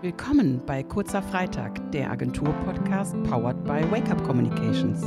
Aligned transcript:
Willkommen 0.00 0.62
bei 0.64 0.84
Kurzer 0.84 1.20
Freitag, 1.20 1.90
der 1.90 2.12
Agentur-Podcast 2.12 3.20
powered 3.24 3.64
by 3.64 3.82
Wake 3.90 4.08
Up 4.12 4.22
Communications. 4.22 5.02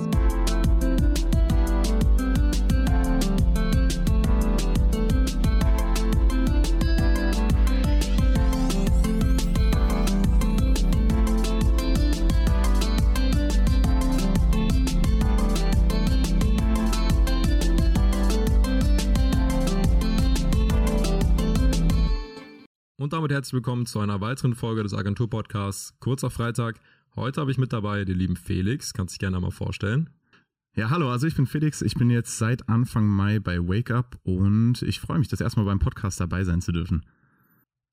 Und 23.12 23.18
damit 23.18 23.32
herzlich 23.34 23.56
willkommen 23.56 23.86
zu 23.86 24.00
einer 24.00 24.22
weiteren 24.22 24.56
Folge 24.56 24.84
des 24.84 24.94
Agentur-Podcasts 24.94 26.00
Kurzer 26.00 26.30
Freitag. 26.30 26.80
Heute 27.14 27.42
habe 27.42 27.52
ich 27.52 27.58
mit 27.58 27.74
dabei 27.74 28.06
den 28.06 28.18
lieben 28.18 28.38
Felix. 28.38 28.94
Kannst 28.94 29.14
dich 29.14 29.20
gerne 29.20 29.36
einmal 29.36 29.52
vorstellen. 29.52 30.10
Ja, 30.78 30.90
hallo, 30.92 31.12
also 31.12 31.28
ich 31.28 31.36
bin 31.36 31.46
Felix. 31.46 31.82
Ich 31.82 31.96
bin 31.96 32.10
jetzt 32.10 32.38
seit 32.38 32.70
Anfang 32.70 33.06
Mai 33.06 33.42
bei 33.42 33.60
Wake 33.60 33.92
Up 33.92 34.18
und 34.24 34.82
ich 34.84 35.02
freue 35.02 35.20
mich, 35.20 35.28
das 35.28 35.42
erstmal 35.42 35.66
beim 35.66 35.80
Podcast 35.80 36.22
dabei 36.22 36.46
sein 36.46 36.62
zu 36.62 36.72
dürfen. 36.72 37.06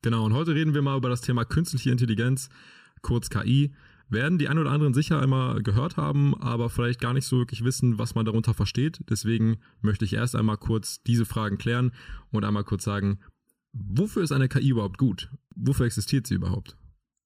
Genau, 0.03 0.25
und 0.25 0.35
heute 0.35 0.55
reden 0.55 0.73
wir 0.73 0.83
mal 0.83 0.97
über 0.97 1.09
das 1.09 1.21
Thema 1.21 1.45
künstliche 1.45 1.91
Intelligenz, 1.91 2.49
kurz 3.03 3.29
KI. 3.29 3.75
Werden 4.09 4.39
die 4.39 4.47
ein 4.47 4.59
oder 4.59 4.71
anderen 4.71 4.95
sicher 4.95 5.21
einmal 5.21 5.65
gehört 5.65 5.97
haben, 5.97 6.41
aber 6.41 6.71
vielleicht 6.71 7.01
gar 7.01 7.13
nicht 7.13 7.27
so 7.27 7.39
wirklich 7.39 7.65
wissen, 7.65 7.99
was 7.99 8.15
man 8.15 8.25
darunter 8.25 8.55
versteht. 8.55 9.01
Deswegen 9.11 9.57
möchte 9.81 10.05
ich 10.05 10.13
erst 10.13 10.37
einmal 10.37 10.59
kurz 10.59 11.03
diese 11.03 11.27
Fragen 11.27 11.59
klären 11.59 11.91
und 12.31 12.45
einmal 12.45 12.63
kurz 12.63 12.85
sagen, 12.85 13.19
Wofür 13.73 14.23
ist 14.23 14.33
eine 14.33 14.49
KI 14.49 14.71
überhaupt 14.71 14.99
gut? 14.99 15.31
Wofür 15.55 15.87
existiert 15.87 16.27
sie 16.27 16.35
überhaupt? 16.35 16.77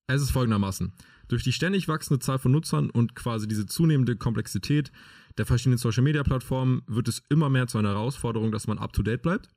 Es 0.07 0.21
ist 0.21 0.31
folgendermaßen. 0.31 0.93
Durch 1.29 1.43
die 1.43 1.53
ständig 1.53 1.87
wachsende 1.87 2.19
Zahl 2.19 2.39
von 2.39 2.51
Nutzern 2.51 2.89
und 2.89 3.15
quasi 3.15 3.47
diese 3.47 3.65
zunehmende 3.65 4.17
Komplexität 4.17 4.91
der 5.37 5.45
verschiedenen 5.45 5.77
Social-Media-Plattformen 5.77 6.83
wird 6.87 7.07
es 7.07 7.23
immer 7.29 7.49
mehr 7.49 7.67
zu 7.67 7.77
einer 7.77 7.89
Herausforderung, 7.89 8.51
dass 8.51 8.67
man 8.67 8.77
up-to-date 8.77 9.21
bleibt. 9.21 9.49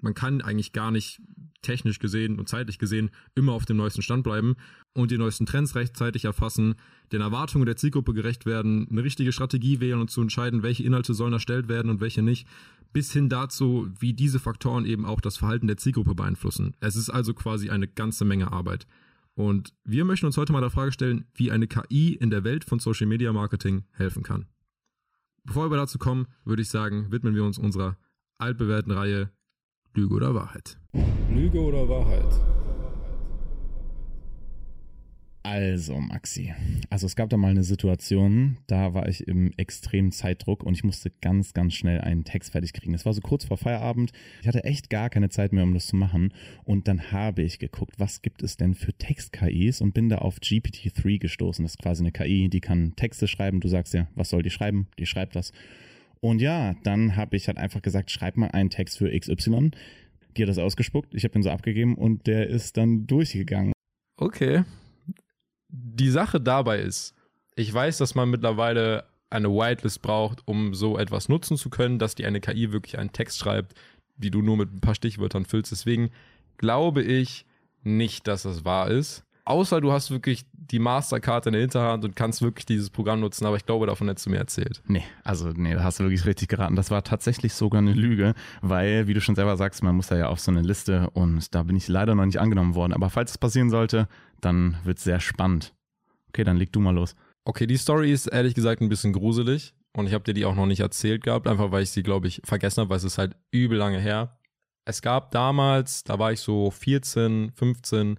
Man 0.00 0.14
kann 0.14 0.40
eigentlich 0.40 0.72
gar 0.72 0.92
nicht 0.92 1.20
technisch 1.60 1.98
gesehen 1.98 2.38
und 2.38 2.48
zeitlich 2.48 2.78
gesehen 2.78 3.10
immer 3.34 3.52
auf 3.52 3.66
dem 3.66 3.76
neuesten 3.76 4.02
Stand 4.02 4.22
bleiben 4.22 4.54
und 4.94 5.10
die 5.10 5.18
neuesten 5.18 5.44
Trends 5.44 5.74
rechtzeitig 5.74 6.24
erfassen, 6.24 6.76
den 7.10 7.20
Erwartungen 7.20 7.66
der 7.66 7.76
Zielgruppe 7.76 8.14
gerecht 8.14 8.46
werden, 8.46 8.86
eine 8.90 9.02
richtige 9.02 9.32
Strategie 9.32 9.80
wählen 9.80 10.00
und 10.00 10.10
zu 10.10 10.22
entscheiden, 10.22 10.62
welche 10.62 10.84
Inhalte 10.84 11.14
sollen 11.14 11.32
erstellt 11.32 11.68
werden 11.68 11.90
und 11.90 12.00
welche 12.00 12.22
nicht 12.22 12.46
bis 12.92 13.12
hin 13.12 13.28
dazu, 13.28 13.88
wie 13.98 14.14
diese 14.14 14.38
Faktoren 14.38 14.84
eben 14.84 15.04
auch 15.04 15.20
das 15.20 15.36
Verhalten 15.36 15.66
der 15.66 15.76
Zielgruppe 15.76 16.14
beeinflussen. 16.14 16.76
Es 16.80 16.96
ist 16.96 17.10
also 17.10 17.34
quasi 17.34 17.70
eine 17.70 17.88
ganze 17.88 18.24
Menge 18.24 18.52
Arbeit. 18.52 18.86
Und 19.34 19.72
wir 19.84 20.04
möchten 20.04 20.26
uns 20.26 20.36
heute 20.36 20.52
mal 20.52 20.60
der 20.60 20.70
Frage 20.70 20.92
stellen, 20.92 21.26
wie 21.34 21.52
eine 21.52 21.68
KI 21.68 22.14
in 22.14 22.30
der 22.30 22.42
Welt 22.44 22.64
von 22.64 22.80
Social 22.80 23.06
Media 23.06 23.32
Marketing 23.32 23.84
helfen 23.92 24.22
kann. 24.22 24.46
Bevor 25.44 25.70
wir 25.70 25.76
dazu 25.76 25.98
kommen, 25.98 26.26
würde 26.44 26.62
ich 26.62 26.68
sagen, 26.68 27.12
widmen 27.12 27.34
wir 27.34 27.44
uns 27.44 27.58
unserer 27.58 27.96
altbewährten 28.38 28.92
Reihe 28.92 29.30
Lüge 29.94 30.14
oder 30.14 30.34
Wahrheit. 30.34 30.78
Lüge 31.30 31.60
oder 31.60 31.88
Wahrheit? 31.88 32.57
Also, 35.50 35.98
Maxi. 35.98 36.52
Also 36.90 37.06
es 37.06 37.16
gab 37.16 37.30
da 37.30 37.38
mal 37.38 37.48
eine 37.50 37.64
Situation, 37.64 38.58
da 38.66 38.92
war 38.92 39.08
ich 39.08 39.26
im 39.26 39.50
extremen 39.56 40.12
Zeitdruck 40.12 40.62
und 40.62 40.74
ich 40.74 40.84
musste 40.84 41.10
ganz, 41.22 41.54
ganz 41.54 41.72
schnell 41.72 42.02
einen 42.02 42.24
Text 42.24 42.52
fertig 42.52 42.74
kriegen. 42.74 42.92
Es 42.92 43.06
war 43.06 43.14
so 43.14 43.22
kurz 43.22 43.46
vor 43.46 43.56
Feierabend. 43.56 44.12
Ich 44.42 44.46
hatte 44.46 44.64
echt 44.64 44.90
gar 44.90 45.08
keine 45.08 45.30
Zeit 45.30 45.54
mehr, 45.54 45.64
um 45.64 45.72
das 45.72 45.86
zu 45.86 45.96
machen. 45.96 46.34
Und 46.64 46.86
dann 46.86 47.12
habe 47.12 47.40
ich 47.40 47.58
geguckt, 47.58 47.94
was 47.98 48.20
gibt 48.20 48.42
es 48.42 48.58
denn 48.58 48.74
für 48.74 48.92
Text-KIs 48.92 49.80
und 49.80 49.94
bin 49.94 50.10
da 50.10 50.18
auf 50.18 50.36
GPT-3 50.36 51.18
gestoßen. 51.18 51.64
Das 51.64 51.72
ist 51.72 51.78
quasi 51.78 52.02
eine 52.02 52.12
KI, 52.12 52.50
die 52.50 52.60
kann 52.60 52.94
Texte 52.96 53.26
schreiben. 53.26 53.60
Du 53.60 53.68
sagst 53.68 53.94
ja, 53.94 54.06
was 54.14 54.28
soll 54.28 54.42
die 54.42 54.50
schreiben? 54.50 54.88
Die 54.98 55.06
schreibt 55.06 55.34
das. 55.34 55.52
Und 56.20 56.42
ja, 56.42 56.74
dann 56.82 57.16
habe 57.16 57.36
ich 57.36 57.48
halt 57.48 57.56
einfach 57.56 57.80
gesagt, 57.80 58.10
schreib 58.10 58.36
mal 58.36 58.48
einen 58.48 58.68
Text 58.68 58.98
für 58.98 59.18
XY. 59.18 59.70
Die 60.36 60.42
hat 60.42 60.48
das 60.50 60.58
ausgespuckt. 60.58 61.14
Ich 61.14 61.24
habe 61.24 61.32
den 61.32 61.42
so 61.42 61.48
abgegeben 61.48 61.94
und 61.94 62.26
der 62.26 62.48
ist 62.48 62.76
dann 62.76 63.06
durchgegangen. 63.06 63.72
Okay 64.18 64.64
die 65.68 66.10
Sache 66.10 66.40
dabei 66.40 66.80
ist, 66.80 67.14
ich 67.54 67.72
weiß, 67.72 67.98
dass 67.98 68.14
man 68.14 68.30
mittlerweile 68.30 69.04
eine 69.30 69.50
Whitelist 69.50 70.00
braucht, 70.02 70.46
um 70.46 70.74
so 70.74 70.98
etwas 70.98 71.28
nutzen 71.28 71.56
zu 71.56 71.70
können, 71.70 71.98
dass 71.98 72.14
die 72.14 72.24
eine 72.24 72.40
KI 72.40 72.72
wirklich 72.72 72.98
einen 72.98 73.12
Text 73.12 73.38
schreibt, 73.38 73.74
die 74.16 74.30
du 74.30 74.42
nur 74.42 74.56
mit 74.56 74.72
ein 74.72 74.80
paar 74.80 74.94
Stichwörtern 74.94 75.44
füllst. 75.44 75.72
Deswegen 75.72 76.10
glaube 76.56 77.02
ich 77.02 77.44
nicht, 77.82 78.26
dass 78.26 78.42
das 78.42 78.64
wahr 78.64 78.90
ist. 78.90 79.24
Außer 79.48 79.80
du 79.80 79.92
hast 79.92 80.10
wirklich 80.10 80.44
die 80.52 80.78
Masterkarte 80.78 81.48
in 81.48 81.54
der 81.54 81.62
Hinterhand 81.62 82.04
und 82.04 82.14
kannst 82.14 82.42
wirklich 82.42 82.66
dieses 82.66 82.90
Programm 82.90 83.20
nutzen, 83.20 83.46
aber 83.46 83.56
ich 83.56 83.64
glaube, 83.64 83.86
davon 83.86 84.06
hättest 84.06 84.26
du 84.26 84.30
mir 84.30 84.36
erzählt. 84.36 84.82
Nee, 84.86 85.04
also 85.24 85.48
nee, 85.48 85.72
da 85.72 85.82
hast 85.82 85.98
du 85.98 86.04
wirklich 86.04 86.26
richtig 86.26 86.48
geraten. 86.48 86.76
Das 86.76 86.90
war 86.90 87.02
tatsächlich 87.02 87.54
sogar 87.54 87.78
eine 87.78 87.94
Lüge, 87.94 88.34
weil, 88.60 89.06
wie 89.06 89.14
du 89.14 89.22
schon 89.22 89.36
selber 89.36 89.56
sagst, 89.56 89.82
man 89.82 89.96
muss 89.96 90.08
da 90.08 90.18
ja 90.18 90.28
auf 90.28 90.38
so 90.38 90.50
eine 90.50 90.60
Liste 90.60 91.08
und 91.14 91.54
da 91.54 91.62
bin 91.62 91.76
ich 91.76 91.88
leider 91.88 92.14
noch 92.14 92.26
nicht 92.26 92.38
angenommen 92.38 92.74
worden. 92.74 92.92
Aber 92.92 93.08
falls 93.08 93.30
es 93.30 93.38
passieren 93.38 93.70
sollte, 93.70 94.06
dann 94.42 94.76
wird 94.84 94.98
es 94.98 95.04
sehr 95.04 95.18
spannend. 95.18 95.72
Okay, 96.28 96.44
dann 96.44 96.58
leg 96.58 96.70
du 96.70 96.80
mal 96.80 96.94
los. 96.94 97.16
Okay, 97.46 97.66
die 97.66 97.78
Story 97.78 98.12
ist 98.12 98.26
ehrlich 98.26 98.54
gesagt 98.54 98.82
ein 98.82 98.90
bisschen 98.90 99.14
gruselig 99.14 99.72
und 99.96 100.08
ich 100.08 100.12
habe 100.12 100.24
dir 100.24 100.34
die 100.34 100.44
auch 100.44 100.56
noch 100.56 100.66
nicht 100.66 100.80
erzählt 100.80 101.24
gehabt, 101.24 101.48
einfach 101.48 101.72
weil 101.72 101.84
ich 101.84 101.90
sie, 101.90 102.02
glaube 102.02 102.28
ich, 102.28 102.42
vergessen 102.44 102.82
habe, 102.82 102.90
weil 102.90 102.98
es 102.98 103.04
ist 103.04 103.16
halt 103.16 103.34
übel 103.50 103.78
lange 103.78 103.98
her. 103.98 104.38
Es 104.84 105.00
gab 105.00 105.30
damals, 105.30 106.04
da 106.04 106.18
war 106.18 106.32
ich 106.32 106.40
so 106.40 106.70
14, 106.70 107.52
15, 107.54 108.18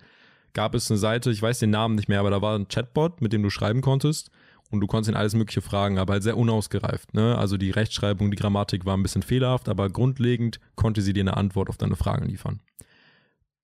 gab 0.53 0.75
es 0.75 0.89
eine 0.89 0.97
Seite, 0.97 1.31
ich 1.31 1.41
weiß 1.41 1.59
den 1.59 1.69
Namen 1.69 1.95
nicht 1.95 2.09
mehr, 2.09 2.19
aber 2.19 2.31
da 2.31 2.41
war 2.41 2.57
ein 2.57 2.67
Chatbot, 2.67 3.21
mit 3.21 3.33
dem 3.33 3.43
du 3.43 3.49
schreiben 3.49 3.81
konntest 3.81 4.31
und 4.71 4.79
du 4.81 4.87
konntest 4.87 5.11
ihn 5.11 5.17
alles 5.17 5.33
mögliche 5.33 5.61
fragen, 5.61 5.97
aber 5.97 6.13
halt 6.13 6.23
sehr 6.23 6.37
unausgereift. 6.37 7.13
Ne? 7.13 7.37
Also 7.37 7.57
die 7.57 7.71
Rechtschreibung, 7.71 8.31
die 8.31 8.37
Grammatik 8.37 8.85
war 8.85 8.95
ein 8.95 9.03
bisschen 9.03 9.23
fehlerhaft, 9.23 9.69
aber 9.69 9.89
grundlegend 9.89 10.59
konnte 10.75 11.01
sie 11.01 11.13
dir 11.13 11.21
eine 11.21 11.37
Antwort 11.37 11.69
auf 11.69 11.77
deine 11.77 11.95
Fragen 11.95 12.25
liefern. 12.25 12.61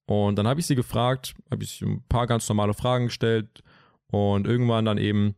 Und 0.06 0.36
dann 0.36 0.46
habe 0.46 0.60
ich 0.60 0.66
sie 0.66 0.76
gefragt, 0.76 1.34
habe 1.50 1.64
ich 1.64 1.82
ein 1.82 2.02
paar 2.08 2.26
ganz 2.26 2.48
normale 2.48 2.74
Fragen 2.74 3.06
gestellt 3.06 3.62
und 4.08 4.46
irgendwann 4.46 4.84
dann 4.84 4.98
eben 4.98 5.34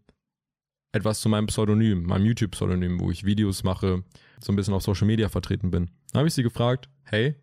etwas 0.92 1.20
zu 1.20 1.28
meinem 1.28 1.46
Pseudonym, 1.46 2.04
meinem 2.04 2.26
YouTube-Pseudonym, 2.26 3.00
wo 3.00 3.10
ich 3.10 3.24
Videos 3.24 3.62
mache, 3.62 4.04
so 4.40 4.52
ein 4.52 4.56
bisschen 4.56 4.74
auf 4.74 4.82
Social 4.82 5.06
Media 5.06 5.28
vertreten 5.28 5.70
bin. 5.70 5.90
Dann 6.12 6.20
habe 6.20 6.28
ich 6.28 6.34
sie 6.34 6.42
gefragt, 6.42 6.88
hey, 7.04 7.34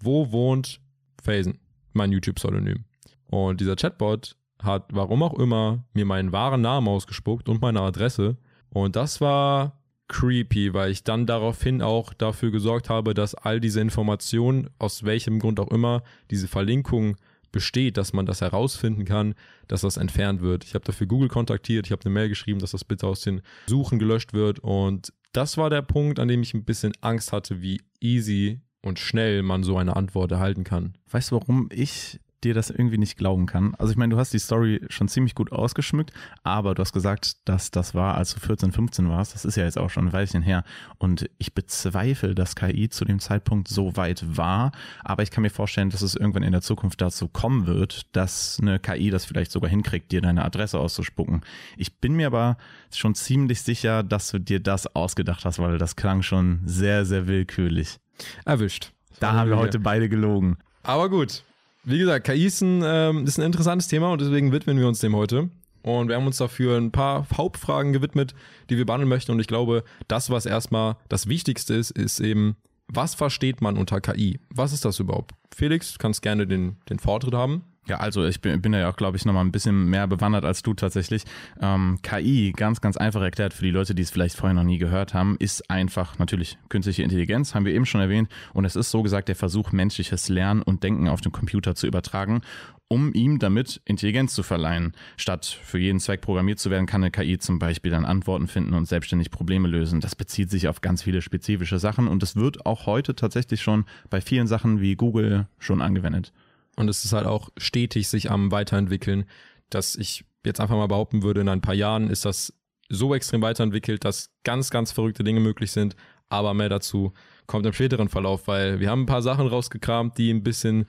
wo 0.00 0.32
wohnt 0.32 0.80
Phasen, 1.22 1.58
mein 1.92 2.12
YouTube-Pseudonym? 2.12 2.85
Und 3.28 3.60
dieser 3.60 3.76
Chatbot 3.76 4.36
hat, 4.62 4.86
warum 4.92 5.22
auch 5.22 5.38
immer, 5.38 5.84
mir 5.92 6.04
meinen 6.04 6.32
wahren 6.32 6.60
Namen 6.60 6.88
ausgespuckt 6.88 7.48
und 7.48 7.60
meine 7.60 7.80
Adresse. 7.80 8.36
Und 8.70 8.96
das 8.96 9.20
war 9.20 9.80
creepy, 10.08 10.72
weil 10.72 10.90
ich 10.90 11.04
dann 11.04 11.26
daraufhin 11.26 11.82
auch 11.82 12.14
dafür 12.14 12.50
gesorgt 12.50 12.88
habe, 12.88 13.14
dass 13.14 13.34
all 13.34 13.60
diese 13.60 13.80
Informationen, 13.80 14.70
aus 14.78 15.04
welchem 15.04 15.38
Grund 15.38 15.58
auch 15.60 15.70
immer, 15.70 16.02
diese 16.30 16.48
Verlinkung 16.48 17.16
besteht, 17.52 17.96
dass 17.96 18.12
man 18.12 18.26
das 18.26 18.40
herausfinden 18.40 19.04
kann, 19.04 19.34
dass 19.66 19.80
das 19.80 19.96
entfernt 19.96 20.42
wird. 20.42 20.64
Ich 20.64 20.74
habe 20.74 20.84
dafür 20.84 21.06
Google 21.06 21.28
kontaktiert, 21.28 21.86
ich 21.86 21.92
habe 21.92 22.04
eine 22.04 22.12
Mail 22.12 22.28
geschrieben, 22.28 22.60
dass 22.60 22.72
das 22.72 22.84
bitte 22.84 23.06
aus 23.06 23.22
den 23.22 23.40
Suchen 23.66 23.98
gelöscht 23.98 24.32
wird. 24.32 24.58
Und 24.60 25.12
das 25.32 25.56
war 25.56 25.70
der 25.70 25.82
Punkt, 25.82 26.18
an 26.18 26.28
dem 26.28 26.42
ich 26.42 26.54
ein 26.54 26.64
bisschen 26.64 26.92
Angst 27.00 27.32
hatte, 27.32 27.62
wie 27.62 27.80
easy 28.00 28.60
und 28.82 28.98
schnell 28.98 29.42
man 29.42 29.64
so 29.64 29.76
eine 29.76 29.96
Antwort 29.96 30.32
erhalten 30.32 30.64
kann. 30.64 30.98
Weißt 31.10 31.30
du, 31.30 31.36
warum 31.36 31.68
ich 31.72 32.20
dir 32.44 32.54
das 32.54 32.70
irgendwie 32.70 32.98
nicht 32.98 33.16
glauben 33.16 33.46
kann. 33.46 33.74
Also 33.76 33.90
ich 33.90 33.96
meine, 33.96 34.14
du 34.14 34.20
hast 34.20 34.32
die 34.32 34.38
Story 34.38 34.84
schon 34.88 35.08
ziemlich 35.08 35.34
gut 35.34 35.52
ausgeschmückt, 35.52 36.12
aber 36.42 36.74
du 36.74 36.82
hast 36.82 36.92
gesagt, 36.92 37.48
dass 37.48 37.70
das 37.70 37.94
war, 37.94 38.16
als 38.16 38.34
du 38.34 38.40
14, 38.40 38.72
15 38.72 39.08
warst. 39.08 39.34
Das 39.34 39.44
ist 39.44 39.56
ja 39.56 39.64
jetzt 39.64 39.78
auch 39.78 39.90
schon 39.90 40.08
ein 40.08 40.12
Weilchen 40.12 40.42
her. 40.42 40.64
Und 40.98 41.28
ich 41.38 41.54
bezweifle, 41.54 42.34
dass 42.34 42.54
KI 42.56 42.88
zu 42.88 43.04
dem 43.04 43.20
Zeitpunkt 43.20 43.68
so 43.68 43.96
weit 43.96 44.36
war. 44.36 44.72
Aber 45.02 45.22
ich 45.22 45.30
kann 45.30 45.42
mir 45.42 45.50
vorstellen, 45.50 45.90
dass 45.90 46.02
es 46.02 46.14
irgendwann 46.14 46.42
in 46.42 46.52
der 46.52 46.62
Zukunft 46.62 47.00
dazu 47.00 47.28
kommen 47.28 47.66
wird, 47.66 48.14
dass 48.14 48.58
eine 48.60 48.78
KI 48.78 49.10
das 49.10 49.24
vielleicht 49.24 49.50
sogar 49.50 49.70
hinkriegt, 49.70 50.12
dir 50.12 50.20
deine 50.20 50.44
Adresse 50.44 50.78
auszuspucken. 50.78 51.42
Ich 51.76 51.98
bin 52.00 52.14
mir 52.14 52.26
aber 52.26 52.58
schon 52.90 53.14
ziemlich 53.14 53.62
sicher, 53.62 54.02
dass 54.02 54.30
du 54.30 54.38
dir 54.38 54.60
das 54.60 54.94
ausgedacht 54.94 55.44
hast, 55.44 55.58
weil 55.58 55.78
das 55.78 55.96
klang 55.96 56.22
schon 56.22 56.60
sehr, 56.64 57.04
sehr 57.04 57.26
willkürlich. 57.26 57.98
Erwischt. 58.44 58.92
Da 59.20 59.32
haben 59.32 59.50
wir 59.50 59.56
heute 59.56 59.78
beide 59.78 60.08
gelogen. 60.08 60.58
Aber 60.82 61.08
gut, 61.08 61.42
wie 61.86 61.98
gesagt, 61.98 62.26
KI 62.26 62.46
ist 62.46 62.60
ein, 62.60 62.82
ähm, 62.84 63.24
ist 63.26 63.38
ein 63.38 63.44
interessantes 63.44 63.86
Thema 63.86 64.10
und 64.12 64.20
deswegen 64.20 64.50
widmen 64.52 64.78
wir 64.78 64.88
uns 64.88 64.98
dem 64.98 65.14
heute. 65.14 65.50
Und 65.82 66.08
wir 66.08 66.16
haben 66.16 66.26
uns 66.26 66.38
dafür 66.38 66.76
ein 66.76 66.90
paar 66.90 67.28
Hauptfragen 67.36 67.92
gewidmet, 67.92 68.34
die 68.68 68.76
wir 68.76 68.84
behandeln 68.84 69.08
möchten. 69.08 69.30
Und 69.30 69.38
ich 69.38 69.46
glaube, 69.46 69.84
das, 70.08 70.28
was 70.28 70.44
erstmal 70.44 70.96
das 71.08 71.28
Wichtigste 71.28 71.74
ist, 71.74 71.92
ist 71.92 72.18
eben, 72.18 72.56
was 72.88 73.14
versteht 73.14 73.60
man 73.60 73.76
unter 73.76 74.00
KI? 74.00 74.40
Was 74.50 74.72
ist 74.72 74.84
das 74.84 74.98
überhaupt? 74.98 75.32
Felix, 75.54 75.92
du 75.92 75.98
kannst 75.98 76.22
gerne 76.22 76.48
den, 76.48 76.76
den 76.90 76.98
Vortritt 76.98 77.34
haben. 77.34 77.62
Ja, 77.88 77.98
also 77.98 78.24
ich 78.24 78.40
bin, 78.40 78.60
bin 78.60 78.74
ja 78.74 78.90
auch, 78.90 78.96
glaube 78.96 79.16
ich, 79.16 79.24
nochmal 79.24 79.44
ein 79.44 79.52
bisschen 79.52 79.86
mehr 79.86 80.08
bewandert 80.08 80.44
als 80.44 80.62
du 80.62 80.74
tatsächlich. 80.74 81.22
Ähm, 81.60 81.98
KI, 82.02 82.52
ganz, 82.56 82.80
ganz 82.80 82.96
einfach 82.96 83.22
erklärt 83.22 83.54
für 83.54 83.64
die 83.64 83.70
Leute, 83.70 83.94
die 83.94 84.02
es 84.02 84.10
vielleicht 84.10 84.36
vorher 84.36 84.54
noch 84.54 84.64
nie 84.64 84.78
gehört 84.78 85.14
haben, 85.14 85.36
ist 85.38 85.70
einfach 85.70 86.18
natürlich 86.18 86.58
künstliche 86.68 87.04
Intelligenz, 87.04 87.54
haben 87.54 87.64
wir 87.64 87.72
eben 87.72 87.86
schon 87.86 88.00
erwähnt. 88.00 88.28
Und 88.54 88.64
es 88.64 88.74
ist 88.74 88.90
so 88.90 89.02
gesagt 89.02 89.28
der 89.28 89.36
Versuch, 89.36 89.70
menschliches 89.70 90.28
Lernen 90.28 90.62
und 90.62 90.82
Denken 90.82 91.08
auf 91.08 91.20
den 91.20 91.30
Computer 91.30 91.76
zu 91.76 91.86
übertragen, 91.86 92.40
um 92.88 93.12
ihm 93.12 93.38
damit 93.38 93.80
Intelligenz 93.84 94.34
zu 94.34 94.42
verleihen. 94.42 94.92
Statt 95.16 95.46
für 95.46 95.78
jeden 95.78 96.00
Zweck 96.00 96.22
programmiert 96.22 96.58
zu 96.58 96.70
werden, 96.70 96.86
kann 96.86 97.04
eine 97.04 97.12
KI 97.12 97.38
zum 97.38 97.60
Beispiel 97.60 97.92
dann 97.92 98.04
Antworten 98.04 98.48
finden 98.48 98.74
und 98.74 98.86
selbstständig 98.86 99.30
Probleme 99.30 99.68
lösen. 99.68 100.00
Das 100.00 100.16
bezieht 100.16 100.50
sich 100.50 100.66
auf 100.66 100.80
ganz 100.80 101.04
viele 101.04 101.22
spezifische 101.22 101.78
Sachen 101.78 102.08
und 102.08 102.22
es 102.24 102.34
wird 102.34 102.66
auch 102.66 102.86
heute 102.86 103.14
tatsächlich 103.14 103.62
schon 103.62 103.84
bei 104.10 104.20
vielen 104.20 104.48
Sachen 104.48 104.80
wie 104.80 104.96
Google 104.96 105.46
schon 105.60 105.82
angewendet. 105.82 106.32
Und 106.76 106.88
es 106.88 107.04
ist 107.04 107.12
halt 107.12 107.26
auch 107.26 107.50
stetig 107.56 108.08
sich 108.08 108.30
am 108.30 108.50
Weiterentwickeln, 108.50 109.24
dass 109.70 109.96
ich 109.96 110.24
jetzt 110.44 110.60
einfach 110.60 110.76
mal 110.76 110.86
behaupten 110.86 111.22
würde, 111.22 111.40
in 111.40 111.48
ein 111.48 111.60
paar 111.60 111.74
Jahren 111.74 112.08
ist 112.08 112.24
das 112.24 112.52
so 112.88 113.14
extrem 113.14 113.42
weiterentwickelt, 113.42 114.04
dass 114.04 114.30
ganz, 114.44 114.70
ganz 114.70 114.92
verrückte 114.92 115.24
Dinge 115.24 115.40
möglich 115.40 115.72
sind. 115.72 115.96
Aber 116.28 116.54
mehr 116.54 116.68
dazu 116.68 117.12
kommt 117.46 117.66
im 117.66 117.72
späteren 117.72 118.08
Verlauf, 118.08 118.46
weil 118.48 118.80
wir 118.80 118.90
haben 118.90 119.02
ein 119.02 119.06
paar 119.06 119.22
Sachen 119.22 119.46
rausgekramt, 119.46 120.18
die 120.18 120.30
ein 120.30 120.42
bisschen 120.42 120.86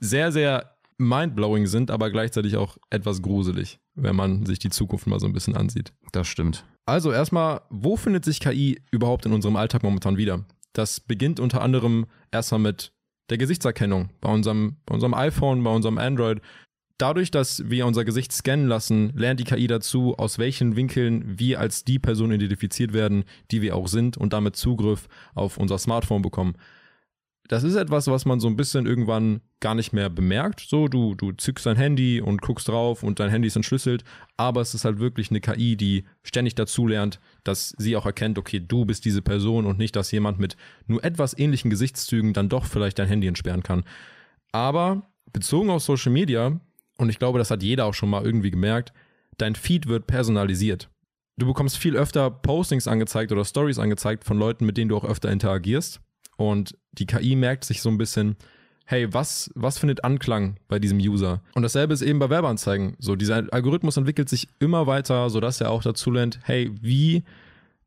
sehr, 0.00 0.32
sehr 0.32 0.76
mindblowing 0.98 1.66
sind, 1.66 1.90
aber 1.90 2.10
gleichzeitig 2.10 2.56
auch 2.56 2.78
etwas 2.90 3.22
gruselig, 3.22 3.78
wenn 3.94 4.16
man 4.16 4.46
sich 4.46 4.58
die 4.58 4.70
Zukunft 4.70 5.06
mal 5.06 5.20
so 5.20 5.26
ein 5.26 5.32
bisschen 5.32 5.56
ansieht. 5.56 5.92
Das 6.12 6.26
stimmt. 6.26 6.64
Also 6.86 7.12
erstmal, 7.12 7.62
wo 7.70 7.96
findet 7.96 8.24
sich 8.24 8.40
KI 8.40 8.80
überhaupt 8.90 9.26
in 9.26 9.32
unserem 9.32 9.56
Alltag 9.56 9.82
momentan 9.82 10.16
wieder? 10.16 10.44
Das 10.72 11.00
beginnt 11.00 11.40
unter 11.40 11.62
anderem 11.62 12.06
erstmal 12.30 12.60
mit 12.60 12.92
der 13.30 13.38
Gesichtserkennung 13.38 14.10
bei 14.20 14.32
unserem, 14.32 14.76
bei 14.86 14.94
unserem 14.94 15.14
iPhone, 15.14 15.62
bei 15.62 15.70
unserem 15.70 15.98
Android. 15.98 16.40
Dadurch, 16.98 17.30
dass 17.30 17.68
wir 17.68 17.86
unser 17.86 18.04
Gesicht 18.04 18.32
scannen 18.32 18.68
lassen, 18.68 19.12
lernt 19.14 19.40
die 19.40 19.44
KI 19.44 19.66
dazu, 19.66 20.14
aus 20.16 20.38
welchen 20.38 20.76
Winkeln 20.76 21.38
wir 21.38 21.60
als 21.60 21.84
die 21.84 21.98
Person 21.98 22.32
identifiziert 22.32 22.94
werden, 22.94 23.24
die 23.50 23.60
wir 23.60 23.76
auch 23.76 23.88
sind 23.88 24.16
und 24.16 24.32
damit 24.32 24.56
Zugriff 24.56 25.08
auf 25.34 25.58
unser 25.58 25.76
Smartphone 25.78 26.22
bekommen 26.22 26.56
das 27.48 27.62
ist 27.62 27.76
etwas, 27.76 28.06
was 28.08 28.24
man 28.24 28.40
so 28.40 28.48
ein 28.48 28.56
bisschen 28.56 28.86
irgendwann 28.86 29.40
gar 29.60 29.74
nicht 29.74 29.92
mehr 29.92 30.10
bemerkt. 30.10 30.60
So, 30.60 30.88
du, 30.88 31.14
du 31.14 31.32
zückst 31.32 31.66
dein 31.66 31.76
Handy 31.76 32.20
und 32.20 32.42
guckst 32.42 32.68
drauf 32.68 33.02
und 33.02 33.20
dein 33.20 33.30
Handy 33.30 33.48
ist 33.48 33.56
entschlüsselt, 33.56 34.04
aber 34.36 34.60
es 34.60 34.74
ist 34.74 34.84
halt 34.84 34.98
wirklich 34.98 35.30
eine 35.30 35.40
KI, 35.40 35.76
die 35.76 36.04
ständig 36.22 36.54
dazulernt, 36.54 37.20
dass 37.44 37.74
sie 37.78 37.96
auch 37.96 38.06
erkennt, 38.06 38.38
okay, 38.38 38.60
du 38.60 38.84
bist 38.84 39.04
diese 39.04 39.22
Person 39.22 39.66
und 39.66 39.78
nicht, 39.78 39.96
dass 39.96 40.10
jemand 40.12 40.38
mit 40.38 40.56
nur 40.86 41.02
etwas 41.04 41.38
ähnlichen 41.38 41.70
Gesichtszügen 41.70 42.32
dann 42.32 42.48
doch 42.48 42.64
vielleicht 42.64 42.98
dein 42.98 43.08
Handy 43.08 43.28
entsperren 43.28 43.62
kann. 43.62 43.84
Aber 44.52 45.10
bezogen 45.32 45.70
auf 45.70 45.82
Social 45.82 46.12
Media, 46.12 46.60
und 46.98 47.08
ich 47.08 47.18
glaube, 47.18 47.38
das 47.38 47.50
hat 47.50 47.62
jeder 47.62 47.86
auch 47.86 47.94
schon 47.94 48.10
mal 48.10 48.24
irgendwie 48.24 48.50
gemerkt, 48.50 48.92
dein 49.38 49.54
Feed 49.54 49.86
wird 49.86 50.06
personalisiert. 50.06 50.88
Du 51.38 51.46
bekommst 51.46 51.76
viel 51.76 51.96
öfter 51.96 52.30
Postings 52.30 52.88
angezeigt 52.88 53.30
oder 53.30 53.44
Stories 53.44 53.78
angezeigt 53.78 54.24
von 54.24 54.38
Leuten, 54.38 54.64
mit 54.64 54.78
denen 54.78 54.88
du 54.88 54.96
auch 54.96 55.04
öfter 55.04 55.30
interagierst. 55.30 56.00
Und 56.36 56.76
die 56.92 57.06
KI 57.06 57.36
merkt 57.36 57.64
sich 57.64 57.82
so 57.82 57.88
ein 57.88 57.98
bisschen, 57.98 58.36
hey, 58.86 59.12
was, 59.12 59.50
was 59.54 59.78
findet 59.78 60.04
Anklang 60.04 60.56
bei 60.68 60.78
diesem 60.78 60.98
User? 60.98 61.42
Und 61.54 61.62
dasselbe 61.62 61.92
ist 61.92 62.02
eben 62.02 62.18
bei 62.18 62.30
Werbeanzeigen. 62.30 62.96
So, 62.98 63.16
dieser 63.16 63.44
Algorithmus 63.52 63.96
entwickelt 63.96 64.28
sich 64.28 64.48
immer 64.58 64.86
weiter, 64.86 65.28
sodass 65.28 65.60
er 65.60 65.70
auch 65.70 65.82
dazu 65.82 66.10
lernt, 66.10 66.40
hey, 66.44 66.70
wie 66.80 67.24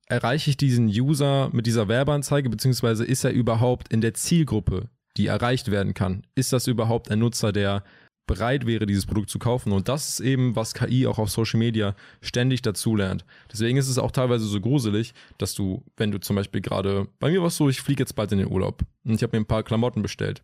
erreiche 0.07 0.49
ich 0.49 0.57
diesen 0.57 0.87
User 0.87 1.49
mit 1.53 1.65
dieser 1.65 1.87
Werbeanzeige, 1.87 2.49
beziehungsweise 2.49 3.05
ist 3.05 3.23
er 3.23 3.31
überhaupt 3.31 3.93
in 3.93 4.01
der 4.01 4.13
Zielgruppe, 4.13 4.89
die 5.15 5.27
erreicht 5.27 5.71
werden 5.71 5.93
kann? 5.93 6.23
Ist 6.35 6.51
das 6.51 6.67
überhaupt 6.67 7.09
ein 7.11 7.19
Nutzer, 7.19 7.51
der 7.51 7.83
bereit 8.29 8.67
wäre, 8.67 8.85
dieses 8.85 9.07
Produkt 9.07 9.31
zu 9.31 9.39
kaufen. 9.39 9.71
Und 9.71 9.89
das 9.89 10.07
ist 10.07 10.19
eben, 10.19 10.55
was 10.55 10.75
KI 10.75 11.07
auch 11.07 11.17
auf 11.17 11.31
Social 11.31 11.57
Media 11.57 11.95
ständig 12.21 12.61
dazulernt. 12.61 13.25
Deswegen 13.51 13.77
ist 13.77 13.89
es 13.89 13.97
auch 13.97 14.11
teilweise 14.11 14.45
so 14.45 14.61
gruselig, 14.61 15.13
dass 15.39 15.55
du, 15.55 15.83
wenn 15.97 16.11
du 16.11 16.19
zum 16.19 16.35
Beispiel 16.35 16.61
gerade, 16.61 17.07
bei 17.19 17.31
mir 17.31 17.41
war 17.41 17.47
es 17.47 17.57
so, 17.57 17.69
ich 17.69 17.81
fliege 17.81 18.03
jetzt 18.03 18.15
bald 18.15 18.31
in 18.31 18.37
den 18.37 18.51
Urlaub 18.51 18.83
und 19.03 19.15
ich 19.15 19.23
habe 19.23 19.35
mir 19.35 19.41
ein 19.41 19.47
paar 19.47 19.63
Klamotten 19.63 20.03
bestellt. 20.03 20.43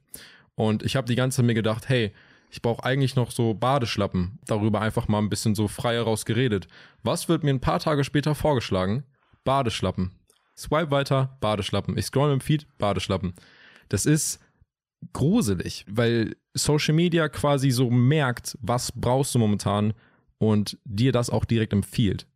Und 0.55 0.81
ich 0.81 0.95
habe 0.95 1.05
die 1.05 1.15
ganze 1.15 1.37
Zeit 1.37 1.45
mir 1.45 1.53
gedacht, 1.53 1.87
hey, 1.87 2.11
ich 2.49 2.63
brauche 2.63 2.83
eigentlich 2.83 3.15
noch 3.15 3.29
so 3.29 3.53
Badeschlappen. 3.53 4.39
Darüber 4.47 4.81
einfach 4.81 5.07
mal 5.07 5.19
ein 5.19 5.29
bisschen 5.29 5.53
so 5.53 5.67
frei 5.67 5.93
heraus 5.93 6.25
geredet. 6.25 6.67
Was 7.03 7.29
wird 7.29 7.43
mir 7.43 7.51
ein 7.51 7.61
paar 7.61 7.79
Tage 7.79 8.03
später 8.03 8.33
vorgeschlagen? 8.33 9.03
Badeschlappen. 9.43 10.11
Swipe 10.57 10.89
weiter, 10.89 11.37
Badeschlappen. 11.39 11.97
Ich 11.97 12.05
scroll 12.05 12.33
im 12.33 12.41
Feed, 12.41 12.65
Badeschlappen. 12.79 13.35
Das 13.89 14.07
ist 14.07 14.39
gruselig, 15.13 15.85
weil 15.87 16.35
Social 16.55 16.95
Media 16.95 17.29
quasi 17.29 17.69
so 17.69 17.89
merkt, 17.91 18.57
was 18.61 18.91
brauchst 18.91 19.35
du 19.35 19.39
momentan 19.39 19.93
und 20.37 20.77
dir 20.85 21.11
das 21.11 21.29
auch 21.29 21.45
direkt 21.45 21.73
empfiehlt. 21.73 22.27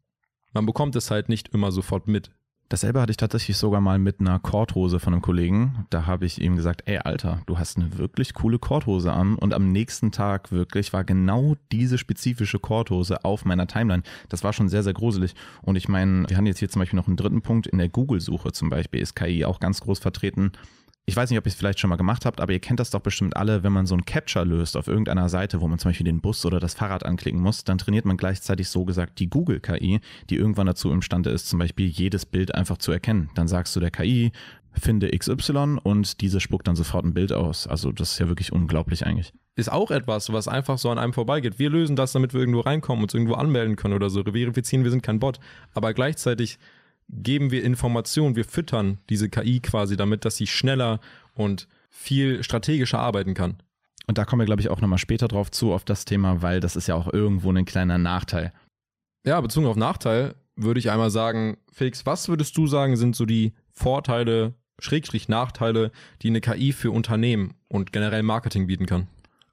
Man 0.54 0.66
bekommt 0.66 0.96
es 0.96 1.10
halt 1.10 1.30
nicht 1.30 1.50
immer 1.50 1.72
sofort 1.72 2.08
mit. 2.08 2.32
Dasselbe 2.70 3.02
hatte 3.02 3.10
ich 3.10 3.18
tatsächlich 3.18 3.58
sogar 3.58 3.82
mal 3.82 3.98
mit 3.98 4.20
einer 4.20 4.38
Korthose 4.38 5.00
von 5.00 5.14
einem 5.14 5.24
Kollegen. 5.24 5.88
Da 5.90 6.06
habe 6.06 6.28
ich 6.28 6.40
ihm 6.40 6.56
gesagt, 6.56 6.84
ey 6.86 7.00
Alter, 7.00 7.42
du 7.48 7.58
hast 7.58 7.78
eine 7.78 7.98
wirklich 7.98 8.36
coole 8.36 8.60
Korthose 8.60 9.12
an. 9.12 9.36
Und 9.38 9.56
am 9.56 9.72
nächsten 9.72 10.12
Tag 10.12 10.52
wirklich 10.52 10.94
war 10.94 11.04
genau 11.04 11.56
diese 11.72 11.98
spezifische 11.98 12.60
Korthose 12.60 13.26
auf 13.26 13.44
meiner 13.44 13.66
Timeline. 13.66 14.04
Das 14.30 14.44
war 14.44 14.54
schon 14.54 14.70
sehr, 14.70 14.84
sehr 14.84 14.94
gruselig. 14.94 15.34
Und 15.64 15.78
ich 15.78 15.88
meine, 15.88 16.30
wir 16.30 16.38
haben 16.38 16.46
jetzt 16.46 16.60
hier 16.60 16.70
zum 16.70 16.82
Beispiel 16.82 16.98
noch 16.98 17.08
einen 17.08 17.18
dritten 17.18 17.42
Punkt. 17.42 17.66
In 17.66 17.80
der 17.80 17.90
Google-Suche 17.90 18.52
zum 18.52 18.70
Beispiel 18.70 19.02
ist 19.02 19.16
KI 19.16 19.46
auch 19.46 19.60
ganz 19.60 19.82
groß 19.82 19.98
vertreten 19.98 20.52
ich 21.06 21.16
weiß 21.16 21.30
nicht, 21.32 21.40
ob 21.40 21.46
ihr 21.46 21.50
es 21.50 21.56
vielleicht 21.56 21.80
schon 21.80 21.90
mal 21.90 21.96
gemacht 21.96 22.26
habt, 22.26 22.40
aber 22.40 22.54
ihr 22.54 22.60
kennt 22.60 22.80
das 22.80 22.92
doch 22.92 23.00
bestimmt 23.00 23.36
alle, 23.36 23.64
wenn 23.64 23.74
man 23.74 23.88
so 23.88 23.96
ein 23.96 24.06
Capture 24.06 24.46
löst 24.46 24.78
auf 24.78 24.88
irgendeiner 24.88 25.28
Seite, 25.28 25.60
wo 25.60 25.68
man 25.68 25.80
zum 25.80 25.90
Beispiel 25.90 26.06
den 26.06 26.22
Bus 26.22 26.46
oder 26.46 26.60
das 26.60 26.76
Fahrrad 26.76 27.04
anklicken 27.06 27.42
muss, 27.42 27.64
dann 27.64 27.80
trainiert 27.80 28.06
man 28.06 28.16
gleichzeitig 28.16 28.70
so 28.70 28.86
gesagt 28.86 29.20
die 29.20 29.28
Google-KI, 29.30 30.02
die 30.30 30.36
irgendwann 30.36 30.68
dazu 30.68 30.92
imstande 30.92 31.32
ist, 31.32 31.50
zum 31.50 31.58
Beispiel 31.58 31.88
jedes 31.88 32.28
Bild 32.28 32.54
einfach 32.54 32.78
zu 32.78 32.92
erkennen. 32.92 33.32
Dann 33.34 33.48
sagst 33.48 33.76
du 33.76 33.80
der 33.80 33.90
KI, 33.90 34.32
finde 34.74 35.10
XY 35.10 35.80
und 35.82 36.22
diese 36.22 36.40
spuckt 36.40 36.68
dann 36.68 36.76
sofort 36.76 37.06
ein 37.06 37.14
Bild 37.14 37.34
aus. 37.34 37.68
Also 37.68 37.92
das 37.92 38.14
ist 38.14 38.20
ja 38.20 38.28
wirklich 38.28 38.52
unglaublich 38.52 39.06
eigentlich. 39.06 39.34
Ist 39.56 39.72
auch 39.72 39.92
etwas, 39.92 40.32
was 40.32 40.48
einfach 40.48 40.78
so 40.78 40.90
an 40.90 41.00
einem 41.00 41.14
vorbeigeht. 41.14 41.60
Wir 41.60 41.70
lösen 41.70 41.96
das, 41.96 42.14
damit 42.14 42.34
wir 42.34 42.40
irgendwo 42.40 42.62
reinkommen, 42.62 43.04
uns 43.04 43.14
irgendwo 43.14 43.34
anmelden 43.34 43.76
können 43.76 43.94
oder 43.94 44.10
so, 44.10 44.24
verifizieren, 44.24 44.84
wir 44.84 44.92
sind 44.92 45.04
kein 45.04 45.20
Bot. 45.20 45.40
Aber 45.74 45.94
gleichzeitig 45.94 46.60
geben 47.10 47.52
wir 47.52 47.64
Informationen, 47.64 48.36
wir 48.36 48.46
füttern 48.46 49.00
diese 49.10 49.30
KI 49.30 49.60
quasi 49.60 49.98
damit, 49.98 50.26
dass 50.26 50.38
sie 50.38 50.48
schneller 50.48 51.00
und 51.34 51.68
viel 51.90 52.44
strategischer 52.44 53.00
arbeiten 53.00 53.34
kann. 53.34 53.58
Und 54.08 54.18
da 54.18 54.26
kommen 54.26 54.42
wir, 54.42 54.46
glaube 54.46 54.62
ich, 54.62 54.70
auch 54.70 54.82
nochmal 54.82 54.98
später 55.00 55.28
drauf 55.28 55.52
zu, 55.52 55.74
auf 55.74 55.86
das 55.86 56.06
Thema, 56.06 56.42
weil 56.42 56.60
das 56.60 56.76
ist 56.76 56.88
ja 56.88 56.96
auch 56.96 57.12
irgendwo 57.12 57.52
ein 57.52 57.66
kleiner 57.66 57.98
Nachteil. 57.98 58.54
Ja, 59.26 59.40
bezogen 59.42 59.68
auf 59.68 59.76
Nachteil 59.76 60.36
würde 60.56 60.80
ich 60.80 60.92
einmal 60.92 61.10
sagen, 61.10 61.58
Felix, 61.72 62.06
was 62.06 62.28
würdest 62.28 62.58
du 62.58 62.68
sagen, 62.68 62.96
sind 62.96 63.16
so 63.16 63.26
die 63.26 63.54
Vorteile, 63.72 64.54
Schrägstrich 64.80 65.30
Nachteile, 65.30 65.92
die 66.22 66.30
eine 66.30 66.42
KI 66.42 66.74
für 66.74 66.92
Unternehmen 66.92 67.54
und 67.68 67.92
generell 67.94 68.24
Marketing 68.24 68.68
bieten 68.68 68.86
kann? 68.86 69.08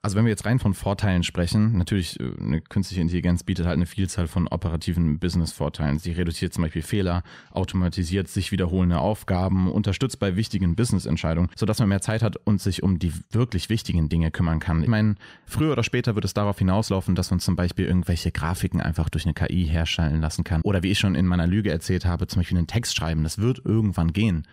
Also 0.06 0.16
wenn 0.16 0.24
wir 0.24 0.30
jetzt 0.30 0.46
rein 0.46 0.60
von 0.60 0.72
Vorteilen 0.72 1.24
sprechen, 1.24 1.76
natürlich 1.76 2.20
äh, 2.20 2.30
eine 2.40 2.60
künstliche 2.60 3.00
Intelligenz 3.00 3.42
bietet 3.42 3.66
halt 3.66 3.74
eine 3.74 3.86
Vielzahl 3.86 4.28
von 4.28 4.46
operativen 4.46 5.18
Business-Vorteilen. 5.18 5.98
Sie 5.98 6.12
reduziert 6.12 6.54
zum 6.54 6.62
Beispiel 6.62 6.82
Fehler, 6.82 7.24
automatisiert 7.50 8.28
sich 8.28 8.52
wiederholende 8.52 9.00
Aufgaben, 9.00 9.68
unterstützt 9.68 10.20
bei 10.20 10.36
wichtigen 10.36 10.76
Business-Entscheidungen, 10.76 11.50
sodass 11.56 11.80
man 11.80 11.88
mehr 11.88 12.02
Zeit 12.02 12.22
hat 12.22 12.36
und 12.36 12.60
sich 12.60 12.84
um 12.84 13.00
die 13.00 13.12
wirklich 13.32 13.68
wichtigen 13.68 14.08
Dinge 14.08 14.30
kümmern 14.30 14.60
kann. 14.60 14.80
Ich 14.80 14.88
meine, 14.88 15.16
früher 15.44 15.72
oder 15.72 15.82
später 15.82 16.14
wird 16.14 16.24
es 16.24 16.34
darauf 16.34 16.56
hinauslaufen, 16.56 17.16
dass 17.16 17.32
man 17.32 17.40
zum 17.40 17.56
Beispiel 17.56 17.86
irgendwelche 17.86 18.30
Grafiken 18.30 18.80
einfach 18.80 19.08
durch 19.08 19.24
eine 19.24 19.34
KI 19.34 19.66
herstellen 19.66 20.20
lassen 20.20 20.44
kann. 20.44 20.60
Oder 20.62 20.84
wie 20.84 20.92
ich 20.92 21.00
schon 21.00 21.16
in 21.16 21.26
meiner 21.26 21.48
Lüge 21.48 21.72
erzählt 21.72 22.06
habe, 22.06 22.28
zum 22.28 22.38
Beispiel 22.38 22.58
einen 22.58 22.68
Text 22.68 22.94
schreiben. 22.94 23.24
Das 23.24 23.38
wird 23.38 23.62
irgendwann 23.64 24.12
gehen. 24.12 24.46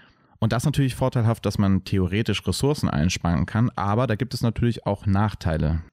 Und 0.44 0.52
das 0.52 0.64
ist 0.64 0.66
natürlich 0.66 0.94
vorteilhaft, 0.94 1.46
dass 1.46 1.58
man 1.58 1.86
theoretisch 1.86 2.46
Ressourcen 2.46 2.90
einsparen 2.90 3.46
kann, 3.46 3.70
aber 3.78 4.08
da 4.08 4.16
gibt 4.16 4.34
es 4.34 4.42
natürlich 4.42 4.86
auch 4.86 5.06
Nachteile. 5.06 5.84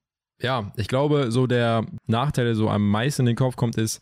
Ja, 0.43 0.73
ich 0.75 0.89
glaube, 0.89 1.31
so 1.31 1.47
der 1.47 1.87
Nachteil, 2.09 2.47
der 2.47 2.57
so 2.57 2.69
am 2.69 2.91
meisten 2.91 3.23
in 3.23 3.27
den 3.27 3.37
Kopf 3.37 3.55
kommt, 3.55 3.77
ist, 3.77 4.01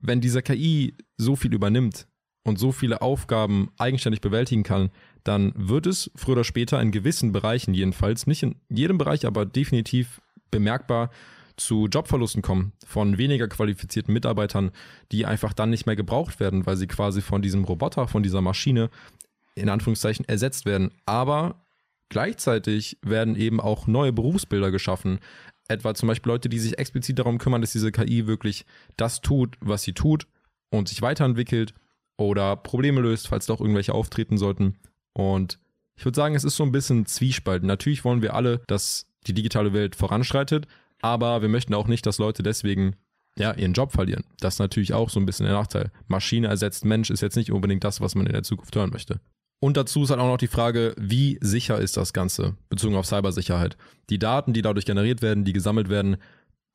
wenn 0.00 0.20
dieser 0.20 0.42
KI 0.42 0.96
so 1.16 1.36
viel 1.36 1.54
übernimmt 1.54 2.08
und 2.42 2.58
so 2.58 2.72
viele 2.72 3.02
Aufgaben 3.02 3.70
eigenständig 3.78 4.20
bewältigen 4.20 4.64
kann, 4.64 4.90
dann 5.22 5.52
wird 5.54 5.86
es 5.86 6.10
früher 6.16 6.32
oder 6.32 6.44
später 6.44 6.82
in 6.82 6.90
gewissen 6.90 7.30
Bereichen 7.30 7.72
jedenfalls, 7.72 8.26
nicht 8.26 8.42
in 8.42 8.56
jedem 8.68 8.98
Bereich, 8.98 9.24
aber 9.26 9.46
definitiv 9.46 10.20
bemerkbar 10.50 11.10
zu 11.56 11.86
Jobverlusten 11.86 12.42
kommen 12.42 12.72
von 12.84 13.16
weniger 13.16 13.46
qualifizierten 13.46 14.12
Mitarbeitern, 14.12 14.72
die 15.12 15.24
einfach 15.24 15.52
dann 15.52 15.70
nicht 15.70 15.86
mehr 15.86 15.94
gebraucht 15.94 16.40
werden, 16.40 16.66
weil 16.66 16.76
sie 16.76 16.88
quasi 16.88 17.22
von 17.22 17.42
diesem 17.42 17.62
Roboter, 17.62 18.08
von 18.08 18.24
dieser 18.24 18.40
Maschine 18.40 18.90
in 19.54 19.68
Anführungszeichen 19.68 20.26
ersetzt 20.26 20.66
werden. 20.66 20.90
Aber 21.06 21.64
gleichzeitig 22.08 22.98
werden 23.02 23.36
eben 23.36 23.60
auch 23.60 23.86
neue 23.86 24.12
Berufsbilder 24.12 24.70
geschaffen. 24.70 25.20
Etwa 25.68 25.94
zum 25.94 26.08
Beispiel 26.08 26.32
Leute, 26.32 26.48
die 26.48 26.58
sich 26.58 26.78
explizit 26.78 27.18
darum 27.18 27.38
kümmern, 27.38 27.60
dass 27.60 27.72
diese 27.72 27.92
KI 27.92 28.26
wirklich 28.26 28.66
das 28.96 29.20
tut, 29.20 29.56
was 29.60 29.82
sie 29.82 29.94
tut 29.94 30.26
und 30.70 30.88
sich 30.88 31.00
weiterentwickelt 31.02 31.74
oder 32.16 32.56
Probleme 32.56 33.00
löst, 33.00 33.28
falls 33.28 33.46
doch 33.46 33.60
irgendwelche 33.60 33.94
auftreten 33.94 34.36
sollten. 34.36 34.78
Und 35.14 35.58
ich 35.96 36.04
würde 36.04 36.16
sagen, 36.16 36.34
es 36.34 36.44
ist 36.44 36.56
so 36.56 36.64
ein 36.64 36.72
bisschen 36.72 37.06
Zwiespalt. 37.06 37.62
Natürlich 37.62 38.04
wollen 38.04 38.22
wir 38.22 38.34
alle, 38.34 38.60
dass 38.66 39.06
die 39.26 39.34
digitale 39.34 39.72
Welt 39.72 39.96
voranschreitet, 39.96 40.66
Aber 41.00 41.42
wir 41.42 41.48
möchten 41.48 41.74
auch 41.74 41.86
nicht, 41.86 42.06
dass 42.06 42.18
Leute 42.18 42.42
deswegen 42.42 42.96
ja, 43.36 43.52
ihren 43.52 43.72
Job 43.72 43.92
verlieren. 43.92 44.24
Das 44.38 44.54
ist 44.54 44.58
natürlich 44.58 44.94
auch 44.94 45.10
so 45.10 45.20
ein 45.20 45.26
bisschen 45.26 45.46
der 45.46 45.54
Nachteil. 45.54 45.90
Maschine 46.06 46.48
ersetzt 46.48 46.84
Mensch 46.84 47.10
ist 47.10 47.20
jetzt 47.20 47.36
nicht 47.36 47.52
unbedingt 47.52 47.84
das, 47.84 48.00
was 48.00 48.14
man 48.14 48.26
in 48.26 48.32
der 48.32 48.42
Zukunft 48.42 48.74
hören 48.76 48.90
möchte. 48.90 49.20
Und 49.64 49.78
dazu 49.78 50.02
ist 50.02 50.10
halt 50.10 50.20
auch 50.20 50.28
noch 50.28 50.36
die 50.36 50.46
Frage, 50.46 50.94
wie 50.98 51.38
sicher 51.40 51.78
ist 51.78 51.96
das 51.96 52.12
Ganze, 52.12 52.54
bezogen 52.68 52.96
auf 52.96 53.06
Cybersicherheit. 53.06 53.78
Die 54.10 54.18
Daten, 54.18 54.52
die 54.52 54.60
dadurch 54.60 54.84
generiert 54.84 55.22
werden, 55.22 55.46
die 55.46 55.54
gesammelt 55.54 55.88
werden, 55.88 56.18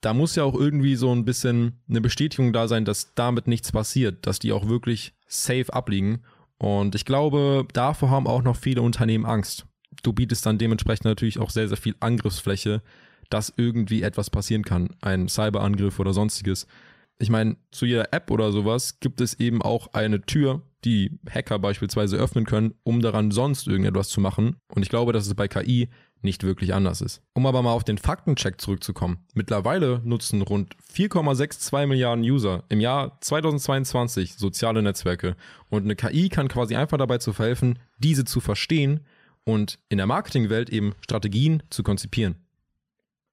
da 0.01 0.15
muss 0.15 0.35
ja 0.35 0.43
auch 0.43 0.55
irgendwie 0.55 0.95
so 0.95 1.13
ein 1.13 1.23
bisschen 1.23 1.83
eine 1.87 2.01
Bestätigung 2.01 2.51
da 2.51 2.67
sein, 2.67 2.85
dass 2.85 3.13
damit 3.13 3.47
nichts 3.47 3.71
passiert, 3.71 4.25
dass 4.25 4.39
die 4.39 4.51
auch 4.51 4.67
wirklich 4.67 5.13
safe 5.27 5.71
abliegen. 5.71 6.23
Und 6.57 6.95
ich 6.95 7.05
glaube, 7.05 7.67
davor 7.73 8.09
haben 8.09 8.25
auch 8.25 8.41
noch 8.41 8.55
viele 8.55 8.81
Unternehmen 8.81 9.27
Angst. 9.27 9.67
Du 10.01 10.11
bietest 10.11 10.47
dann 10.47 10.57
dementsprechend 10.57 11.05
natürlich 11.05 11.37
auch 11.37 11.51
sehr, 11.51 11.67
sehr 11.67 11.77
viel 11.77 11.93
Angriffsfläche, 11.99 12.81
dass 13.29 13.53
irgendwie 13.55 14.01
etwas 14.01 14.31
passieren 14.31 14.63
kann. 14.63 14.95
Ein 14.99 15.29
Cyberangriff 15.29 15.99
oder 15.99 16.13
sonstiges. 16.13 16.65
Ich 17.19 17.29
meine, 17.29 17.55
zu 17.69 17.85
jeder 17.85 18.11
App 18.13 18.31
oder 18.31 18.51
sowas 18.51 18.99
gibt 18.99 19.21
es 19.21 19.39
eben 19.39 19.61
auch 19.61 19.93
eine 19.93 20.21
Tür, 20.21 20.63
die 20.85 21.19
Hacker 21.29 21.59
beispielsweise 21.59 22.17
öffnen 22.17 22.45
können, 22.45 22.73
um 22.83 23.01
daran 23.01 23.31
sonst 23.31 23.67
irgendetwas 23.67 24.09
zu 24.09 24.21
machen. 24.21 24.55
Und 24.73 24.83
ich 24.83 24.89
glaube, 24.89 25.13
dass 25.13 25.27
es 25.27 25.35
bei 25.35 25.47
KI 25.47 25.89
nicht 26.21 26.43
wirklich 26.43 26.73
anders 26.73 27.01
ist. 27.01 27.21
Um 27.33 27.45
aber 27.45 27.61
mal 27.61 27.71
auf 27.71 27.83
den 27.83 27.97
Faktencheck 27.97 28.59
zurückzukommen. 28.59 29.25
Mittlerweile 29.33 30.01
nutzen 30.03 30.41
rund 30.41 30.75
4,62 30.93 31.85
Milliarden 31.85 32.23
User 32.23 32.63
im 32.69 32.81
Jahr 32.81 33.19
2022 33.21 34.35
soziale 34.35 34.81
Netzwerke 34.81 35.35
und 35.69 35.83
eine 35.83 35.95
KI 35.95 36.29
kann 36.29 36.47
quasi 36.47 36.75
einfach 36.75 36.97
dabei 36.97 37.19
zu 37.19 37.33
verhelfen, 37.33 37.79
diese 37.97 38.25
zu 38.25 38.41
verstehen 38.41 39.01
und 39.45 39.79
in 39.89 39.97
der 39.97 40.07
Marketingwelt 40.07 40.69
eben 40.69 40.93
Strategien 41.01 41.63
zu 41.69 41.83
konzipieren. 41.83 42.35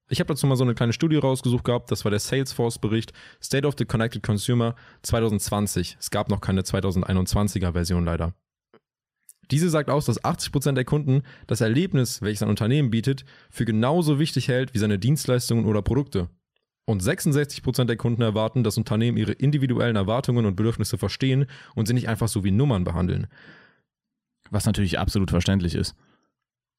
Ich 0.09 0.21
habe 0.21 0.27
dazu 0.27 0.47
mal 0.47 0.55
so 0.55 0.63
eine 0.63 0.73
kleine 0.73 0.93
Studie 0.93 1.17
rausgesucht 1.17 1.65
gehabt, 1.65 1.91
das 1.91 2.05
war 2.05 2.11
der 2.11 2.19
Salesforce-Bericht 2.19 3.11
State 3.43 3.67
of 3.67 3.75
the 3.77 3.85
Connected 3.85 4.23
Consumer 4.23 4.75
2020. 5.01 5.97
Es 5.99 6.11
gab 6.11 6.29
noch 6.29 6.39
keine 6.39 6.61
2021er 6.61 7.73
Version 7.73 8.05
leider. 8.05 8.33
Diese 9.51 9.69
sagt 9.69 9.89
aus, 9.89 10.05
dass 10.05 10.23
80% 10.23 10.73
der 10.73 10.85
Kunden 10.85 11.23
das 11.45 11.61
Erlebnis, 11.61 12.21
welches 12.21 12.41
ein 12.43 12.49
Unternehmen 12.49 12.89
bietet, 12.89 13.25
für 13.49 13.65
genauso 13.65 14.17
wichtig 14.17 14.47
hält 14.47 14.73
wie 14.73 14.79
seine 14.79 14.99
Dienstleistungen 14.99 15.65
oder 15.65 15.81
Produkte. 15.81 16.29
Und 16.85 17.03
66% 17.03 17.85
der 17.85 17.97
Kunden 17.97 18.21
erwarten, 18.21 18.63
dass 18.63 18.77
Unternehmen 18.77 19.17
ihre 19.17 19.33
individuellen 19.33 19.97
Erwartungen 19.97 20.45
und 20.45 20.55
Bedürfnisse 20.55 20.97
verstehen 20.97 21.47
und 21.75 21.85
sie 21.85 21.93
nicht 21.93 22.07
einfach 22.07 22.29
so 22.29 22.45
wie 22.45 22.51
Nummern 22.51 22.85
behandeln. 22.85 23.27
Was 24.51 24.65
natürlich 24.65 24.99
absolut 24.99 25.31
verständlich 25.31 25.75
ist. 25.75 25.95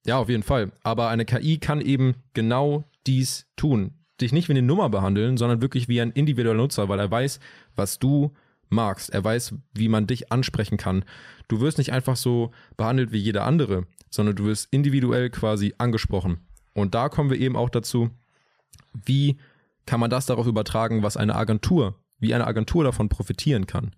Ja, 0.07 0.17
auf 0.17 0.31
jeden 0.31 0.43
Fall. 0.43 0.73
Aber 0.83 1.09
eine 1.11 1.27
KI 1.27 1.59
kann 1.59 1.83
eben 1.83 2.15
genau 2.33 2.85
dies 3.09 3.47
tun. 3.57 3.95
Dich 4.21 4.33
nicht 4.33 4.49
wie 4.49 4.53
eine 4.53 4.63
Nummer 4.63 4.89
behandeln, 4.91 5.37
sondern 5.37 5.63
wirklich 5.63 5.89
wie 5.89 6.01
ein 6.01 6.13
individueller 6.13 6.59
Nutzer, 6.59 6.89
weil 6.89 7.01
er 7.01 7.11
weiß, 7.11 7.41
was 7.75 7.99
du 7.99 8.35
magst. 8.69 9.11
Er 9.11 9.25
weiß, 9.25 9.55
wie 9.75 9.89
man 9.89 10.07
dich 10.07 10.31
ansprechen 10.31 10.77
kann. 10.77 11.05
Du 11.49 11.61
wirst 11.61 11.79
nicht 11.79 11.93
einfach 11.93 12.17
so 12.17 12.51
behandelt 12.77 13.13
wie 13.13 13.19
jeder 13.19 13.45
andere, 13.45 13.87
sondern 14.11 14.37
du 14.37 14.45
wirst 14.45 14.69
individuell 14.71 15.31
quasi 15.31 15.75
angesprochen. 15.79 16.47
Und 16.75 16.95
da 16.95 17.09
kommen 17.09 17.31
wir 17.31 17.39
eben 17.39 17.57
auch 17.57 17.71
dazu, 17.71 18.11
wie 18.93 19.39
kann 19.87 20.01
man 20.01 20.11
das 20.11 20.27
darauf 20.27 20.47
übertragen, 20.47 21.03
was 21.03 21.17
eine 21.17 21.35
Agentur, 21.35 21.95
wie 22.19 22.35
eine 22.35 22.47
Agentur 22.47 22.85
davon 22.85 23.09
profitieren 23.09 23.67
kann. 23.67 23.93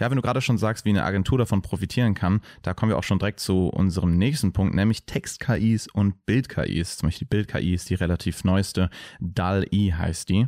Ja, 0.00 0.10
wenn 0.10 0.16
du 0.16 0.22
gerade 0.22 0.40
schon 0.40 0.58
sagst, 0.58 0.84
wie 0.84 0.90
eine 0.90 1.04
Agentur 1.04 1.38
davon 1.38 1.62
profitieren 1.62 2.14
kann, 2.14 2.40
da 2.62 2.74
kommen 2.74 2.90
wir 2.90 2.98
auch 2.98 3.04
schon 3.04 3.18
direkt 3.18 3.40
zu 3.40 3.68
unserem 3.68 4.16
nächsten 4.16 4.52
Punkt, 4.52 4.74
nämlich 4.74 5.04
Text-KIs 5.06 5.88
und 5.88 6.24
Bild-KIs. 6.26 6.98
Zum 6.98 7.08
Beispiel 7.08 7.26
die 7.26 7.30
Bild-KI 7.36 7.74
ist 7.74 7.90
die 7.90 7.94
relativ 7.94 8.44
neueste. 8.44 8.90
DAL-I 9.20 9.94
heißt 9.96 10.28
die 10.28 10.46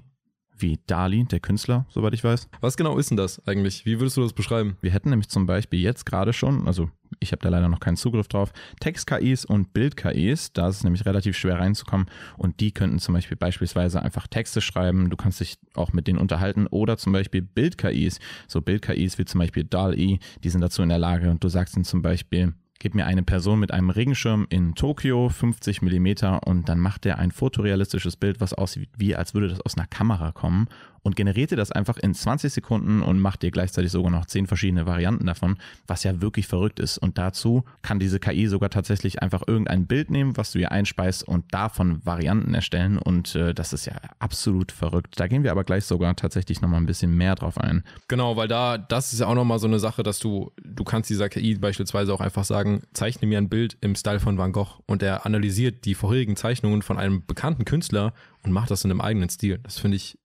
wie 0.63 0.79
Dali, 0.87 1.25
der 1.25 1.41
Künstler, 1.41 1.87
soweit 1.89 2.15
ich 2.15 2.25
weiß. 2.25 2.49
Was 2.61 2.77
genau 2.77 2.99
ist 2.99 3.11
denn 3.11 3.17
das 3.17 3.47
eigentlich? 3.47 3.87
Wie 3.87 4.01
würdest 4.01 4.17
du 4.17 4.23
das 4.23 4.33
beschreiben? 4.33 4.77
Wir 4.81 4.93
hätten 4.93 5.11
nämlich 5.11 5.29
zum 5.29 5.47
Beispiel 5.47 5.81
jetzt 5.81 6.07
gerade 6.07 6.33
schon, 6.33 6.67
also 6.67 6.91
ich 7.19 7.33
habe 7.33 7.43
da 7.43 7.49
leider 7.49 7.69
noch 7.69 7.81
keinen 7.81 7.97
Zugriff 7.97 8.29
drauf, 8.29 8.53
Text-KIs 8.81 9.45
und 9.45 9.73
Bild-KIs, 9.73 10.53
da 10.53 10.69
ist 10.69 10.77
es 10.77 10.85
nämlich 10.85 11.07
relativ 11.07 11.37
schwer 11.37 11.59
reinzukommen 11.59 12.07
und 12.37 12.61
die 12.61 12.73
könnten 12.73 12.99
zum 12.99 13.15
Beispiel 13.15 13.37
beispielsweise 13.37 14.03
einfach 14.03 14.27
Texte 14.27 14.61
schreiben, 14.61 15.11
du 15.11 15.17
kannst 15.17 15.41
dich 15.41 15.59
auch 15.75 15.93
mit 15.93 16.07
denen 16.07 16.19
unterhalten 16.19 16.67
oder 16.69 16.97
zum 16.97 17.13
Beispiel 17.13 17.43
Bild-KIs, 17.43 18.21
so 18.47 18.61
Bild-KIs 18.61 19.19
wie 19.19 19.25
zum 19.25 19.41
Beispiel 19.41 19.65
DAL-E, 19.65 20.19
die 20.43 20.51
sind 20.51 20.61
dazu 20.61 20.83
in 20.83 20.89
der 20.89 20.99
Lage 20.99 21.31
und 21.31 21.43
du 21.43 21.49
sagst 21.49 21.77
ihnen 21.77 21.85
zum 21.85 22.03
Beispiel, 22.03 22.55
Gib 22.83 22.95
mir 22.95 23.05
eine 23.05 23.23
Person 23.23 23.61
mit 23.61 23.73
einem 23.73 23.91
Regenschirm 23.91 24.47
in 24.49 24.75
Tokio, 24.75 25.29
50 25.29 25.83
Millimeter, 25.83 26.47
und 26.47 26.71
dann 26.71 26.81
macht 26.81 27.05
er 27.05 27.19
ein 27.19 27.31
fotorealistisches 27.31 28.17
Bild, 28.17 28.41
was 28.41 28.55
aussieht, 28.55 28.89
wie 28.97 29.15
als 29.15 29.35
würde 29.35 29.49
das 29.49 29.61
aus 29.61 29.77
einer 29.77 29.87
Kamera 29.87 30.33
kommen 30.33 30.67
und 31.03 31.17
generiert 31.17 31.51
dir 31.51 31.57
das 31.57 31.73
einfach 31.73 31.97
in 31.97 32.15
20 32.15 32.53
Sekunden 32.53 33.03
und 33.03 33.21
macht 33.21 33.43
dir 33.43 33.51
gleichzeitig 33.51 33.91
sogar 33.91 34.11
noch 34.11 34.27
10 34.27 34.47
verschiedene 34.47 34.87
Varianten 34.87 35.27
davon, 35.27 35.57
was 35.87 36.05
ja 36.05 36.21
wirklich 36.21 36.47
verrückt 36.47 36.81
ist. 36.81 36.99
Und 36.99 37.19
dazu 37.19 37.65
kann 37.83 37.99
diese 37.99 38.21
KI 38.21 38.47
sogar 38.47 38.71
tatsächlich 38.71 39.23
einfach 39.23 39.43
irgendein 39.47 39.87
Bild 39.87 40.11
nehmen, 40.11 40.37
was 40.37 40.53
du 40.53 40.59
ihr 40.59 40.73
einspeist 40.73 41.27
und 41.27 41.53
davon 41.53 42.05
Varianten 42.05 42.55
erstellen. 42.55 42.99
Und 42.99 43.35
äh, 43.35 43.55
das 43.55 43.73
ist 43.73 43.87
ja 43.87 43.95
absolut 44.19 44.73
verrückt. 44.73 45.19
Da 45.19 45.27
gehen 45.27 45.43
wir 45.43 45.53
aber 45.53 45.65
gleich 45.65 45.85
sogar 45.85 46.15
tatsächlich 46.17 46.61
nochmal 46.61 46.81
ein 46.81 46.87
bisschen 46.87 47.17
mehr 47.17 47.35
drauf 47.35 47.59
ein. 47.59 47.85
Genau, 48.09 48.37
weil 48.37 48.49
da, 48.49 48.79
das 48.79 49.13
ist 49.13 49.21
ja 49.21 49.27
auch 49.27 49.35
nochmal 49.35 49.59
so 49.59 49.67
eine 49.67 49.79
Sache, 49.79 50.03
dass 50.03 50.19
du, 50.19 50.53
du 50.63 50.85
kannst 50.85 51.11
dieser 51.11 51.29
KI 51.29 51.57
beispielsweise 51.57 52.13
auch 52.13 52.21
einfach 52.21 52.45
sagen, 52.45 52.83
zeichne 52.93 53.27
mir 53.27 53.39
ein 53.39 53.49
Bild 53.49 53.77
im 53.81 53.95
Style 53.95 54.21
von 54.21 54.39
Van 54.39 54.53
Gogh 54.53 54.83
und 54.87 55.03
er 55.03 55.27
analysiert 55.27 55.85
die 55.85 55.95
vorherigen 55.95 56.37
Zeichnungen 56.37 56.83
von 56.83 56.99
einem 56.99 57.25
bekannten 57.27 57.65
Künstler 57.65 58.13
und 58.43 58.53
macht 58.53 58.71
das 58.71 58.85
in 58.85 58.91
einem 58.91 59.01
eigenen 59.01 59.29
Stil. 59.29 59.59
Das 59.63 59.79
finde 59.79 59.97
ich 59.97 60.19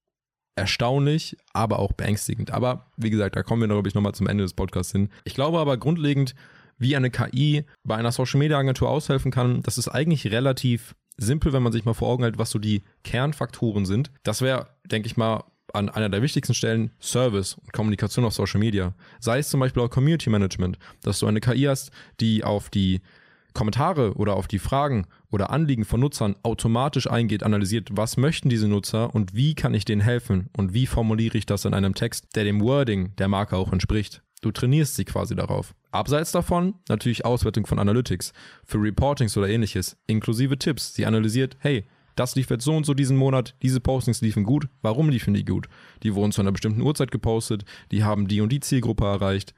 erstaunlich, 0.56 1.38
aber 1.54 1.80
auch 1.80 1.94
beängstigend. 1.94 2.52
Aber 2.52 2.88
wie 2.98 3.10
gesagt, 3.10 3.36
da 3.36 3.44
kommen 3.44 3.62
wir, 3.62 3.68
glaube 3.68 3.88
ich, 3.88 3.96
nochmal 3.96 4.16
zum 4.16 4.28
Ende 4.28 4.44
des 4.44 4.54
Podcasts 4.54 4.92
hin. 4.92 5.10
Ich 5.24 5.36
glaube 5.36 5.60
aber 5.60 5.78
grundlegend, 5.78 6.36
wie 6.78 6.96
eine 6.96 7.10
KI 7.10 7.66
bei 7.84 7.96
einer 7.96 8.12
Social 8.12 8.40
Media 8.40 8.58
Agentur 8.58 8.90
aushelfen 8.90 9.32
kann, 9.32 9.62
das 9.62 9.78
ist 9.78 9.88
eigentlich 9.88 10.28
relativ 10.32 10.96
simpel, 11.18 11.54
wenn 11.54 11.64
man 11.64 11.72
sich 11.72 11.86
mal 11.86 11.94
vor 11.94 12.10
Augen 12.10 12.24
hält, 12.24 12.38
was 12.38 12.52
so 12.52 12.60
die 12.60 12.84
Kernfaktoren 13.04 13.86
sind. 13.86 14.12
Das 14.24 14.42
wäre, 14.42 14.68
denke 14.86 15.08
ich 15.08 15.18
mal, 15.18 15.44
an 15.74 15.90
einer 15.90 16.10
der 16.10 16.22
wichtigsten 16.22 16.54
Stellen 16.54 16.92
Service 17.02 17.56
und 17.56 17.74
Kommunikation 17.74 18.26
auf 18.26 18.34
Social 18.34 18.60
Media. 18.60 18.94
Sei 19.20 19.40
es 19.40 19.50
zum 19.50 19.60
Beispiel 19.60 19.84
auch 19.84 19.90
Community 19.90 20.30
Management, 20.30 20.78
dass 21.02 21.20
du 21.20 21.28
eine 21.28 21.42
KI 21.42 21.64
hast, 21.64 21.92
die 22.20 22.44
auf 22.44 22.70
die 22.70 23.02
Kommentare 23.56 24.14
oder 24.14 24.36
auf 24.36 24.48
die 24.48 24.60
Fragen 24.60 25.08
oder 25.32 25.50
Anliegen 25.50 25.86
von 25.86 26.00
Nutzern 26.00 26.36
automatisch 26.44 27.10
eingeht, 27.10 27.42
analysiert, 27.42 27.90
was 27.92 28.18
möchten 28.18 28.50
diese 28.50 28.68
Nutzer 28.68 29.16
und 29.16 29.34
wie 29.34 29.56
kann 29.56 29.74
ich 29.74 29.86
denen 29.86 30.02
helfen 30.02 30.50
und 30.56 30.76
wie 30.76 30.86
formuliere 30.86 31.40
ich 31.40 31.48
das 31.48 31.66
in 31.66 31.74
einem 31.74 31.96
Text, 31.96 32.36
der 32.36 32.44
dem 32.44 32.62
Wording 32.62 33.16
der 33.18 33.28
Marke 33.28 33.58
auch 33.58 33.74
entspricht. 33.74 34.22
Du 34.42 34.52
trainierst 34.52 34.96
sie 34.96 35.06
quasi 35.06 35.36
darauf. 35.36 35.74
Abseits 35.90 36.32
davon 36.32 36.76
natürlich 36.88 37.26
Auswertung 37.26 37.66
von 37.66 37.80
Analytics 37.80 38.34
für 38.64 38.78
Reportings 38.78 39.36
oder 39.38 39.50
ähnliches, 39.50 39.98
inklusive 40.06 40.60
Tipps. 40.60 40.94
Sie 40.94 41.08
analysiert, 41.08 41.58
hey, 41.60 41.88
das 42.16 42.36
lief 42.36 42.50
jetzt 42.50 42.64
so 42.64 42.76
und 42.76 42.86
so 42.86 42.94
diesen 42.94 43.18
Monat, 43.18 43.56
diese 43.62 43.80
Postings 43.80 44.22
liefen 44.22 44.44
gut, 44.44 44.70
warum 44.82 45.10
liefen 45.10 45.34
die 45.34 45.44
gut? 45.44 45.68
Die 46.04 46.16
wurden 46.16 46.32
zu 46.32 46.42
einer 46.42 46.52
bestimmten 46.52 46.82
Uhrzeit 46.82 47.12
gepostet, 47.12 47.66
die 47.92 48.04
haben 48.04 48.28
die 48.28 48.42
und 48.42 48.52
die 48.52 48.60
Zielgruppe 48.60 49.06
erreicht, 49.06 49.54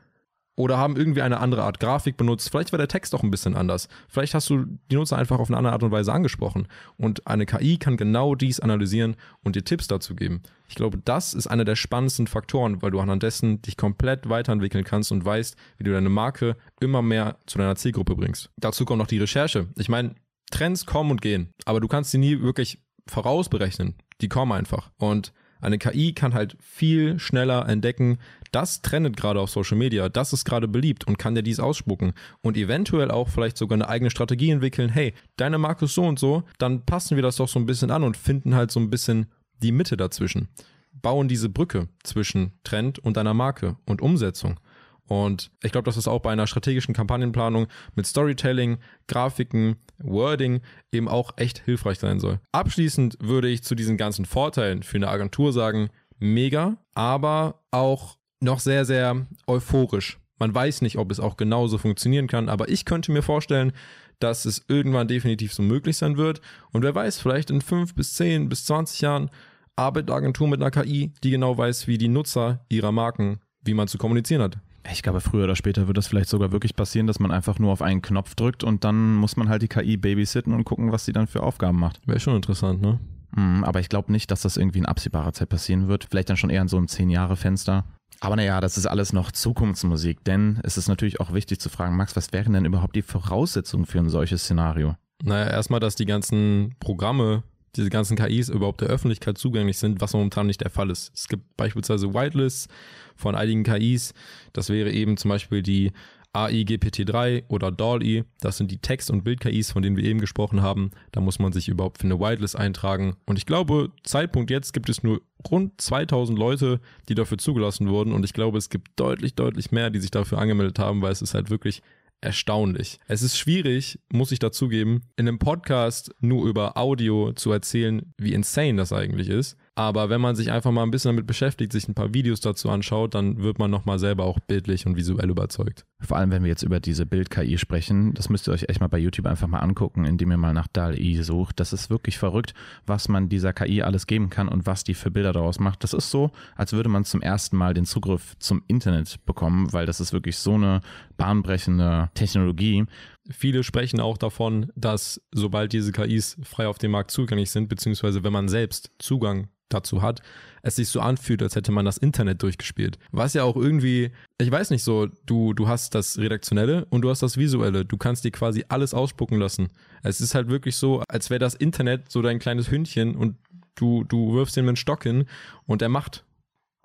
oder 0.58 0.78
haben 0.78 0.98
irgendwie 0.98 1.22
eine 1.22 1.40
andere 1.40 1.64
Art 1.64 1.80
Grafik 1.80 2.18
benutzt. 2.18 2.50
Vielleicht 2.50 2.74
war 2.74 2.80
der 2.80 2.88
Text 2.88 3.14
auch 3.14 3.24
ein 3.24 3.30
bisschen 3.32 3.56
anders. 3.56 3.88
Vielleicht 4.10 4.34
hast 4.34 4.50
du 4.50 4.66
die 4.92 4.96
Nutzer 4.96 5.18
einfach 5.18 5.40
auf 5.40 5.50
eine 5.50 5.58
andere 5.58 5.74
Art 5.74 5.84
und 5.84 5.92
Weise 5.92 6.12
angesprochen. 6.12 6.68
Und 6.98 7.28
eine 7.28 7.46
KI 7.46 7.78
kann 7.78 7.96
genau 7.96 8.34
dies 8.34 8.60
analysieren 8.60 9.16
und 9.44 9.56
dir 9.56 9.64
Tipps 9.64 9.88
dazu 9.88 10.16
geben. 10.16 10.42
Ich 10.68 10.74
glaube, 10.74 10.98
das 10.98 11.36
ist 11.36 11.46
einer 11.46 11.64
der 11.64 11.76
spannendsten 11.76 12.26
Faktoren, 12.26 12.82
weil 12.82 12.90
du 12.90 13.00
anhand 13.00 13.22
dessen 13.22 13.62
dich 13.62 13.78
komplett 13.78 14.30
weiterentwickeln 14.30 14.84
kannst 14.84 15.12
und 15.12 15.24
weißt, 15.24 15.56
wie 15.78 15.84
du 15.84 15.92
deine 15.94 16.10
Marke 16.10 16.58
immer 16.80 17.04
mehr 17.04 17.38
zu 17.46 17.60
deiner 17.60 17.76
Zielgruppe 17.76 18.16
bringst. 18.16 18.50
Dazu 18.58 18.84
kommt 18.84 18.98
noch 18.98 19.08
die 19.08 19.20
Recherche. 19.20 19.68
Ich 19.78 19.90
meine, 19.90 20.16
Trends 20.50 20.88
kommen 20.88 21.12
und 21.12 21.22
gehen, 21.22 21.54
aber 21.66 21.80
du 21.80 21.88
kannst 21.88 22.12
sie 22.12 22.18
nie 22.18 22.42
wirklich 22.42 22.82
vorausberechnen. 23.06 23.96
Die 24.22 24.30
kommen 24.30 24.54
einfach. 24.54 24.90
Und 24.98 25.34
eine 25.62 25.78
KI 25.78 26.14
kann 26.14 26.34
halt 26.34 26.58
viel 26.60 27.20
schneller 27.20 27.68
entdecken, 27.68 28.20
das 28.52 28.82
trendet 28.82 29.18
gerade 29.18 29.40
auf 29.40 29.50
Social 29.50 29.78
Media, 29.78 30.10
das 30.10 30.34
ist 30.34 30.46
gerade 30.46 30.68
beliebt 30.68 31.06
und 31.08 31.18
kann 31.18 31.36
dir 31.36 31.44
dies 31.44 31.60
ausspucken 31.60 32.14
und 32.42 32.58
eventuell 32.58 33.12
auch 33.12 33.30
vielleicht 33.30 33.58
sogar 33.58 33.76
eine 33.76 33.90
eigene 33.90 34.10
Strategie 34.10 34.52
entwickeln. 34.52 34.90
Hey, 34.90 35.14
deine 35.36 35.58
Marke 35.58 35.86
ist 35.86 35.96
so 35.96 36.04
und 36.04 36.20
so, 36.20 36.44
dann 36.58 36.86
passen 36.86 37.16
wir 37.16 37.24
das 37.24 37.38
doch 37.38 37.48
so 37.48 37.60
ein 37.60 37.66
bisschen 37.66 37.92
an 37.92 38.04
und 38.04 38.18
finden 38.18 38.56
halt 38.56 38.72
so 38.72 38.80
ein 38.80 38.90
bisschen 38.90 39.28
die 39.62 39.72
Mitte 39.72 39.98
dazwischen. 39.98 40.48
Bauen 40.94 41.28
diese 41.28 41.50
Brücke 41.50 41.90
zwischen 42.04 42.54
Trend 42.64 43.00
und 43.00 43.18
deiner 43.18 43.34
Marke 43.34 43.76
und 43.86 44.02
Umsetzung. 44.02 44.60
Und 45.08 45.52
ich 45.64 45.72
glaube, 45.72 45.86
dass 45.86 45.96
das 45.96 46.08
auch 46.08 46.22
bei 46.22 46.32
einer 46.32 46.48
strategischen 46.48 46.94
Kampagnenplanung 46.94 47.68
mit 47.96 48.06
Storytelling, 48.06 48.78
Grafiken, 49.08 49.78
Wording 50.00 50.62
eben 50.92 51.08
auch 51.08 51.32
echt 51.38 51.60
hilfreich 51.60 52.00
sein 52.00 52.20
soll. 52.20 52.40
Abschließend 52.52 53.18
würde 53.22 53.48
ich 53.48 53.64
zu 53.64 53.74
diesen 53.74 53.98
ganzen 53.98 54.26
Vorteilen 54.26 54.84
für 54.84 54.98
eine 54.98 55.08
Agentur 55.08 55.54
sagen, 55.54 55.90
mega, 56.20 56.78
aber 56.94 57.62
auch 57.72 58.18
noch 58.40 58.60
sehr, 58.60 58.86
sehr 58.86 59.28
euphorisch. 59.48 60.20
Man 60.40 60.54
weiß 60.54 60.82
nicht, 60.82 60.98
ob 60.98 61.12
es 61.12 61.20
auch 61.20 61.38
genauso 61.38 61.78
funktionieren 61.78 62.28
kann, 62.28 62.50
aber 62.50 62.70
ich 62.70 62.86
könnte 62.86 63.12
mir 63.12 63.24
vorstellen, 63.24 63.72
dass 64.20 64.46
es 64.46 64.66
irgendwann 64.68 65.08
definitiv 65.08 65.54
so 65.54 65.64
möglich 65.64 65.98
sein 65.98 66.18
wird. 66.18 66.42
Und 66.72 66.84
wer 66.84 66.94
weiß, 66.94 67.20
vielleicht 67.20 67.50
in 67.50 67.62
fünf 67.62 67.96
bis 67.96 68.14
zehn 68.14 68.50
bis 68.50 68.66
zwanzig 68.66 69.02
Jahren 69.02 69.30
arbeitet 69.76 70.12
Agentur 70.12 70.48
mit 70.48 70.62
einer 70.62 70.72
KI, 70.72 71.14
die 71.24 71.32
genau 71.32 71.58
weiß, 71.58 71.88
wie 71.88 71.98
die 71.98 72.08
Nutzer 72.08 72.66
ihrer 72.70 72.92
Marken, 72.92 73.40
wie 73.62 73.74
man 73.74 73.88
zu 73.88 73.98
kommunizieren 73.98 74.42
hat. 74.42 74.58
Ich 74.92 75.04
glaube, 75.04 75.22
früher 75.22 75.44
oder 75.44 75.56
später 75.56 75.88
wird 75.88 75.98
das 75.98 76.08
vielleicht 76.08 76.30
sogar 76.30 76.52
wirklich 76.52 76.76
passieren, 76.76 77.08
dass 77.08 77.20
man 77.20 77.32
einfach 77.32 77.60
nur 77.60 77.72
auf 77.72 77.82
einen 77.82 78.02
Knopf 78.02 78.36
drückt 78.36 78.64
und 78.64 78.84
dann 78.84 79.16
muss 79.16 79.36
man 79.36 79.50
halt 79.50 79.62
die 79.62 79.68
KI 79.68 79.98
babysitten 79.98 80.54
und 80.54 80.64
gucken, 80.64 80.92
was 80.92 81.06
sie 81.06 81.14
dann 81.14 81.28
für 81.28 81.44
Aufgaben 81.44 81.80
macht. 81.80 82.00
Wäre 82.08 82.20
schon 82.20 82.36
interessant, 82.36 82.82
ne? 82.82 83.00
Mm, 83.36 83.64
aber 83.64 83.80
ich 83.80 83.90
glaube 83.90 84.12
nicht, 84.12 84.32
dass 84.32 84.42
das 84.42 84.58
irgendwie 84.58 84.80
in 84.80 84.86
absehbarer 84.86 85.34
Zeit 85.34 85.50
passieren 85.50 85.88
wird. 85.88 86.08
Vielleicht 86.10 86.30
dann 86.30 86.38
schon 86.38 86.50
eher 86.50 86.62
in 86.62 86.68
so 86.68 86.78
einem 86.78 86.88
10-Jahre-Fenster. 86.88 87.86
Aber 88.20 88.36
naja, 88.36 88.62
das 88.62 88.78
ist 88.78 88.88
alles 88.88 89.14
noch 89.14 89.32
Zukunftsmusik, 89.32 90.24
denn 90.24 90.60
es 90.64 90.78
ist 90.78 90.88
natürlich 90.88 91.20
auch 91.20 91.34
wichtig 91.34 91.60
zu 91.60 91.70
fragen, 91.70 91.96
Max, 91.96 92.16
was 92.16 92.34
wären 92.34 92.54
denn 92.54 92.66
überhaupt 92.66 92.96
die 92.96 93.04
Voraussetzungen 93.04 93.86
für 93.86 94.00
ein 94.00 94.10
solches 94.10 94.44
Szenario? 94.44 94.96
Naja, 95.24 95.50
erstmal, 95.50 95.80
dass 95.80 95.96
die 95.96 96.06
ganzen 96.06 96.76
Programme, 96.80 97.44
diese 97.76 97.90
ganzen 97.90 98.18
KIs 98.18 98.50
überhaupt 98.50 98.82
der 98.82 98.90
Öffentlichkeit 98.90 99.38
zugänglich 99.38 99.78
sind, 99.78 100.02
was 100.02 100.14
momentan 100.14 100.48
nicht 100.48 100.62
der 100.62 100.70
Fall 100.70 100.90
ist. 100.90 101.12
Es 101.14 101.28
gibt 101.28 101.58
beispielsweise 101.58 102.14
Whitelists 102.14 102.68
von 103.16 103.36
einigen 103.36 103.64
KIs. 103.64 104.14
Das 104.54 104.70
wäre 104.70 104.92
eben 104.92 105.18
zum 105.18 105.30
Beispiel 105.30 105.62
die 105.62 105.92
AI 106.34 106.62
GPT-3 106.62 107.46
oder 107.48 107.72
DALL-E. 107.72 108.24
Das 108.42 108.58
sind 108.58 108.70
die 108.70 108.78
Text- 108.78 109.10
und 109.10 109.24
Bild-KIs, 109.24 109.72
von 109.72 109.82
denen 109.82 109.98
wir 109.98 110.04
eben 110.04 110.20
gesprochen 110.20 110.62
haben. 110.62 110.92
Da 111.12 111.20
muss 111.20 111.40
man 111.40 111.52
sich 111.52 111.68
überhaupt 111.68 112.00
für 112.00 112.06
eine 112.06 112.20
Whitelist 112.20 112.56
eintragen. 112.56 113.16
Und 113.26 113.38
ich 113.38 113.46
glaube, 113.46 113.92
Zeitpunkt 114.04 114.52
jetzt 114.52 114.74
gibt 114.74 114.90
es 114.90 115.04
nur 115.04 115.22
rund 115.50 115.80
2000 115.82 116.38
Leute, 116.38 116.80
die 117.10 117.16
dafür 117.16 117.38
zugelassen 117.38 117.90
wurden. 117.90 118.14
Und 118.14 118.24
ich 118.24 118.34
glaube, 118.34 118.58
es 118.58 118.70
gibt 118.70 119.00
deutlich, 119.00 119.34
deutlich 119.34 119.72
mehr, 119.72 119.90
die 119.90 120.00
sich 120.00 120.12
dafür 120.12 120.38
angemeldet 120.38 120.78
haben, 120.80 121.02
weil 121.02 121.12
es 121.12 121.22
ist 121.22 121.34
halt 121.34 121.50
wirklich 121.50 121.82
erstaunlich. 122.22 123.00
Es 123.08 123.22
ist 123.22 123.38
schwierig, 123.38 124.00
muss 124.12 124.32
ich 124.32 124.40
dazugeben, 124.40 125.04
in 125.16 125.28
einem 125.28 125.40
Podcast 125.40 126.14
nur 126.20 126.48
über 126.48 126.78
Audio 126.78 127.34
zu 127.34 127.52
erzählen, 127.52 128.14
wie 128.18 128.34
insane 128.34 128.78
das 128.78 128.94
eigentlich 128.94 129.30
ist. 129.30 129.58
Aber 129.78 130.10
wenn 130.10 130.22
man 130.22 130.36
sich 130.36 130.52
einfach 130.52 130.72
mal 130.72 130.82
ein 130.82 130.90
bisschen 130.90 131.10
damit 131.10 131.28
beschäftigt, 131.28 131.72
sich 131.72 131.88
ein 131.88 131.94
paar 131.94 132.12
Videos 132.12 132.42
dazu 132.42 132.72
anschaut, 132.72 133.14
dann 133.14 133.44
wird 133.44 133.60
man 133.60 133.70
nochmal 133.70 134.00
selber 134.00 134.24
auch 134.24 134.40
bildlich 134.40 134.88
und 134.88 134.96
visuell 134.96 135.30
überzeugt. 135.30 135.86
Vor 136.00 136.18
allem, 136.18 136.32
wenn 136.32 136.42
wir 136.42 136.50
jetzt 136.50 136.64
über 136.64 136.80
diese 136.80 137.06
Bild-KI 137.06 137.60
sprechen, 137.60 138.16
das 138.16 138.28
müsst 138.30 138.50
ihr 138.50 138.54
euch 138.54 138.70
echt 138.70 138.80
mal 138.80 138.88
bei 138.88 138.98
YouTube 138.98 139.28
einfach 139.28 139.48
mal 139.48 139.60
angucken, 139.60 140.06
indem 140.06 140.32
ihr 140.32 140.38
mal 140.38 140.56
nach 140.56 140.66
DAL-I 140.66 141.22
sucht. 141.22 141.60
Das 141.60 141.74
ist 141.74 141.92
wirklich 141.92 142.18
verrückt, 142.18 142.56
was 142.88 143.08
man 143.08 143.30
dieser 143.30 143.54
KI 143.54 143.84
alles 143.84 144.08
geben 144.08 144.32
kann 144.32 144.48
und 144.48 144.66
was 144.66 144.84
die 144.84 144.96
für 144.96 145.12
Bilder 145.12 145.32
daraus 145.32 145.60
macht. 145.60 145.84
Das 145.84 145.94
ist 145.94 146.10
so, 146.10 146.32
als 146.56 146.74
würde 146.74 146.90
man 146.90 147.06
zum 147.06 147.22
ersten 147.22 147.56
Mal 147.56 147.76
den 147.76 147.86
Zugriff 147.86 148.36
zum 148.40 148.64
Internet 148.66 149.24
bekommen, 149.28 149.72
weil 149.74 149.86
das 149.86 150.00
ist 150.00 150.12
wirklich 150.12 150.38
so 150.38 150.56
eine 150.56 150.82
bahnbrechende 151.18 152.10
Technologie. 152.16 152.86
Viele 153.30 153.62
sprechen 153.62 154.00
auch 154.00 154.18
davon, 154.18 154.72
dass 154.76 155.22
sobald 155.32 155.72
diese 155.72 155.92
KIs 155.92 156.38
frei 156.42 156.68
auf 156.68 156.80
dem 156.80 156.90
Markt 156.90 157.12
zugänglich 157.12 157.52
sind, 157.52 157.70
beziehungsweise 157.70 158.24
wenn 158.24 158.34
man 158.34 158.48
selbst 158.48 158.90
Zugang 158.98 159.50
dazu 159.70 160.02
hat, 160.02 160.22
es 160.62 160.76
sich 160.76 160.90
so 160.90 161.00
anfühlt, 161.00 161.42
als 161.42 161.56
hätte 161.56 161.72
man 161.72 161.86
das 161.86 161.98
Internet 161.98 162.42
durchgespielt. 162.44 162.98
Was 163.12 163.34
ja 163.34 163.44
auch 163.44 163.56
irgendwie, 163.56 164.12
ich 164.38 164.52
weiß 164.52 164.70
nicht 164.70 164.84
so, 164.84 165.08
du, 165.26 165.54
du 165.54 165.68
hast 165.68 165.96
das 165.96 166.18
Redaktionelle 166.18 166.86
und 166.90 167.02
du 167.02 167.10
hast 167.10 167.22
das 167.24 167.38
Visuelle. 167.38 167.86
Du 167.86 167.98
kannst 167.98 168.24
dir 168.24 168.32
quasi 168.32 168.66
alles 168.70 168.94
ausspucken 168.94 169.40
lassen. 169.40 169.70
Es 170.04 170.22
ist 170.22 170.36
halt 170.36 170.50
wirklich 170.50 170.76
so, 170.76 171.04
als 171.08 171.30
wäre 171.30 171.40
das 171.40 171.56
Internet 171.56 172.12
so 172.12 172.22
dein 172.22 172.40
kleines 172.40 172.72
Hündchen 172.72 173.16
und 173.16 173.38
du, 173.76 174.04
du 174.04 174.34
wirfst 174.34 174.58
ihm 174.58 174.68
einen 174.68 174.76
Stock 174.76 175.04
hin 175.04 175.26
und 175.66 175.82
er 175.82 175.90
macht. 175.90 176.26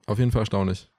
Auf 0.06 0.18
jeden 0.18 0.32
Fall 0.32 0.42
erstaunlich. 0.42 0.91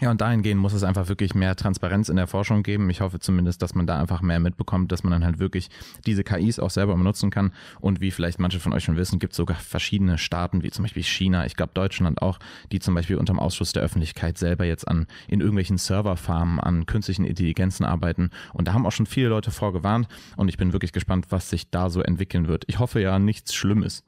Ja, 0.00 0.12
und 0.12 0.20
dahingehend 0.20 0.60
muss 0.60 0.74
es 0.74 0.84
einfach 0.84 1.08
wirklich 1.08 1.34
mehr 1.34 1.56
Transparenz 1.56 2.08
in 2.08 2.14
der 2.14 2.28
Forschung 2.28 2.62
geben. 2.62 2.88
Ich 2.88 3.00
hoffe 3.00 3.18
zumindest, 3.18 3.62
dass 3.62 3.74
man 3.74 3.84
da 3.84 3.98
einfach 3.98 4.22
mehr 4.22 4.38
mitbekommt, 4.38 4.92
dass 4.92 5.02
man 5.02 5.10
dann 5.10 5.24
halt 5.24 5.40
wirklich 5.40 5.70
diese 6.06 6.22
KIs 6.22 6.60
auch 6.60 6.70
selber 6.70 6.94
benutzen 6.94 7.30
kann. 7.30 7.52
Und 7.80 8.00
wie 8.00 8.12
vielleicht 8.12 8.38
manche 8.38 8.60
von 8.60 8.72
euch 8.72 8.84
schon 8.84 8.96
wissen, 8.96 9.18
gibt 9.18 9.32
es 9.32 9.36
sogar 9.36 9.56
verschiedene 9.56 10.16
Staaten, 10.16 10.62
wie 10.62 10.70
zum 10.70 10.84
Beispiel 10.84 11.02
China, 11.02 11.46
ich 11.46 11.56
glaube 11.56 11.72
Deutschland 11.74 12.22
auch, 12.22 12.38
die 12.70 12.78
zum 12.78 12.94
Beispiel 12.94 13.16
unter 13.16 13.32
dem 13.32 13.40
Ausschuss 13.40 13.72
der 13.72 13.82
Öffentlichkeit 13.82 14.38
selber 14.38 14.64
jetzt 14.64 14.86
an 14.86 15.08
in 15.26 15.40
irgendwelchen 15.40 15.78
Serverfarmen 15.78 16.60
an 16.60 16.86
künstlichen 16.86 17.24
Intelligenzen 17.24 17.84
arbeiten. 17.84 18.30
Und 18.52 18.68
da 18.68 18.74
haben 18.74 18.86
auch 18.86 18.92
schon 18.92 19.06
viele 19.06 19.30
Leute 19.30 19.50
vorgewarnt. 19.50 20.06
Und 20.36 20.48
ich 20.48 20.56
bin 20.56 20.72
wirklich 20.72 20.92
gespannt, 20.92 21.26
was 21.30 21.50
sich 21.50 21.70
da 21.70 21.90
so 21.90 22.02
entwickeln 22.02 22.46
wird. 22.46 22.62
Ich 22.68 22.78
hoffe 22.78 23.00
ja 23.00 23.18
nichts 23.18 23.52
Schlimmes. 23.52 24.04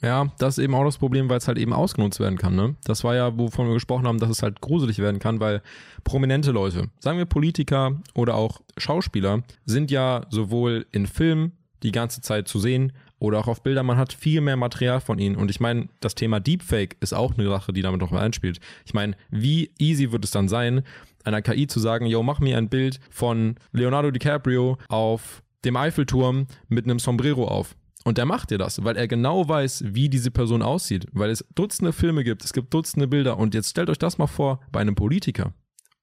Ja, 0.00 0.30
das 0.38 0.58
ist 0.58 0.64
eben 0.64 0.74
auch 0.74 0.84
das 0.84 0.98
Problem, 0.98 1.28
weil 1.28 1.38
es 1.38 1.48
halt 1.48 1.58
eben 1.58 1.72
ausgenutzt 1.72 2.20
werden 2.20 2.38
kann. 2.38 2.54
Ne? 2.54 2.76
Das 2.84 3.02
war 3.02 3.16
ja, 3.16 3.36
wovon 3.36 3.66
wir 3.66 3.74
gesprochen 3.74 4.06
haben, 4.06 4.18
dass 4.18 4.30
es 4.30 4.42
halt 4.42 4.60
gruselig 4.60 4.98
werden 4.98 5.18
kann, 5.18 5.40
weil 5.40 5.60
prominente 6.04 6.52
Leute, 6.52 6.88
sagen 7.00 7.18
wir 7.18 7.26
Politiker 7.26 8.00
oder 8.14 8.36
auch 8.36 8.60
Schauspieler, 8.76 9.42
sind 9.64 9.90
ja 9.90 10.26
sowohl 10.30 10.86
in 10.92 11.06
Filmen 11.08 11.52
die 11.82 11.92
ganze 11.92 12.20
Zeit 12.20 12.46
zu 12.46 12.60
sehen 12.60 12.92
oder 13.18 13.38
auch 13.38 13.48
auf 13.48 13.62
Bildern. 13.62 13.86
Man 13.86 13.96
hat 13.96 14.12
viel 14.12 14.40
mehr 14.40 14.56
Material 14.56 15.00
von 15.00 15.18
ihnen. 15.18 15.36
Und 15.36 15.50
ich 15.50 15.58
meine, 15.58 15.88
das 16.00 16.14
Thema 16.14 16.38
Deepfake 16.38 16.96
ist 17.00 17.12
auch 17.12 17.36
eine 17.36 17.48
Sache, 17.48 17.72
die 17.72 17.82
damit 17.82 18.00
noch 18.00 18.10
mal 18.10 18.20
einspielt. 18.20 18.60
Ich 18.84 18.94
meine, 18.94 19.16
wie 19.30 19.72
easy 19.78 20.12
wird 20.12 20.24
es 20.24 20.30
dann 20.30 20.48
sein, 20.48 20.82
einer 21.24 21.42
KI 21.42 21.66
zu 21.66 21.80
sagen, 21.80 22.06
yo, 22.06 22.22
mach 22.22 22.38
mir 22.38 22.56
ein 22.56 22.68
Bild 22.68 23.00
von 23.10 23.56
Leonardo 23.72 24.10
DiCaprio 24.12 24.78
auf 24.88 25.42
dem 25.64 25.76
Eiffelturm 25.76 26.46
mit 26.68 26.84
einem 26.84 27.00
Sombrero 27.00 27.48
auf. 27.48 27.74
Und 28.04 28.18
der 28.18 28.26
macht 28.26 28.50
dir 28.50 28.58
das, 28.58 28.84
weil 28.84 28.96
er 28.96 29.08
genau 29.08 29.48
weiß, 29.48 29.84
wie 29.86 30.08
diese 30.08 30.30
Person 30.30 30.62
aussieht. 30.62 31.06
Weil 31.12 31.30
es 31.30 31.44
Dutzende 31.54 31.92
Filme 31.92 32.24
gibt, 32.24 32.44
es 32.44 32.52
gibt 32.52 32.72
Dutzende 32.72 33.08
Bilder. 33.08 33.38
Und 33.38 33.54
jetzt 33.54 33.70
stellt 33.70 33.90
euch 33.90 33.98
das 33.98 34.18
mal 34.18 34.26
vor 34.26 34.60
bei 34.70 34.80
einem 34.80 34.94
Politiker. 34.94 35.52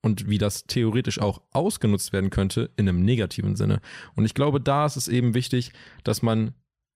Und 0.02 0.30
wie 0.30 0.38
das 0.38 0.68
theoretisch 0.68 1.20
auch 1.20 1.42
ausgenutzt 1.52 2.14
werden 2.14 2.30
könnte 2.30 2.70
in 2.78 2.88
einem 2.88 3.02
negativen 3.02 3.56
Sinne. 3.56 3.82
Und 4.16 4.26
ich 4.26 4.36
glaube, 4.36 4.62
da 4.62 4.86
ist 4.86 4.98
es 4.98 5.08
eben 5.08 5.34
wichtig, 5.34 5.72
dass 6.04 6.22
man 6.22 6.54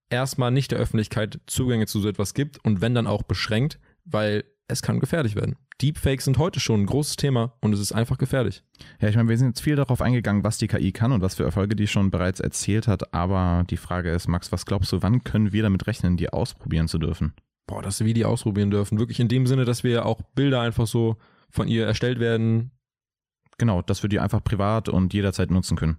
erstmal 0.10 0.52
nicht 0.52 0.72
der 0.72 0.80
Öffentlichkeit 0.80 1.40
Zugänge 1.48 1.88
zu 1.88 2.02
so 2.02 2.08
etwas 2.08 2.34
gibt 2.34 2.64
und 2.64 2.82
wenn 2.82 2.94
dann 2.94 3.08
auch 3.08 3.24
beschränkt, 3.24 3.80
weil 4.06 4.44
es 4.68 4.82
kann 4.82 5.00
gefährlich 5.00 5.36
werden. 5.36 5.56
Deepfakes 5.82 6.26
sind 6.26 6.38
heute 6.38 6.60
schon 6.60 6.82
ein 6.82 6.86
großes 6.86 7.16
Thema 7.16 7.54
und 7.62 7.74
es 7.74 7.80
ist 7.80 7.94
einfach 7.94 8.18
gefährlich. 8.18 8.64
Ja, 9.00 9.08
ich 9.08 9.16
meine, 9.16 9.30
wir 9.30 9.38
sind 9.38 9.48
jetzt 9.48 9.62
viel 9.62 9.78
darauf 9.78 10.02
eingegangen, 10.02 10.44
was 10.44 10.58
die 10.58 10.68
KI 10.68 10.92
kann 10.92 11.12
und 11.12 11.22
was 11.22 11.36
für 11.36 11.44
Erfolge 11.44 11.76
die 11.76 11.88
schon 11.88 12.12
bereits 12.12 12.40
erzielt 12.40 12.88
hat. 12.88 13.14
Aber 13.14 13.64
die 13.70 13.78
Frage 13.78 14.12
ist, 14.12 14.28
Max, 14.28 14.52
was 14.52 14.66
glaubst 14.66 14.92
du, 14.92 15.02
wann 15.02 15.24
können 15.24 15.54
wir 15.54 15.64
damit 15.64 15.88
rechnen, 15.88 16.18
die 16.18 16.32
ausprobieren 16.32 16.88
zu 16.88 16.98
dürfen? 16.98 17.34
Boah, 17.66 17.82
dass 17.82 18.04
wir 18.04 18.14
die 18.14 18.26
ausprobieren 18.26 18.72
dürfen. 18.72 19.00
Wirklich 19.00 19.20
in 19.20 19.30
dem 19.30 19.48
Sinne, 19.48 19.64
dass 19.64 19.84
wir 19.84 20.06
auch 20.06 20.22
Bilder 20.36 20.62
einfach 20.62 20.88
so 20.88 21.18
von 21.50 21.68
ihr 21.68 21.86
erstellt 21.86 22.20
werden. 22.20 22.72
Genau, 23.58 23.82
dass 23.82 24.04
wir 24.04 24.10
die 24.10 24.20
einfach 24.20 24.44
privat 24.44 24.90
und 24.90 25.14
jederzeit 25.14 25.52
nutzen 25.52 25.78
können. 25.78 25.98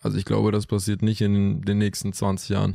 Also 0.00 0.18
ich 0.18 0.24
glaube, 0.24 0.50
das 0.50 0.66
passiert 0.66 1.02
nicht 1.02 1.20
in 1.20 1.62
den 1.62 1.78
nächsten 1.78 2.12
20 2.12 2.48
Jahren. 2.48 2.74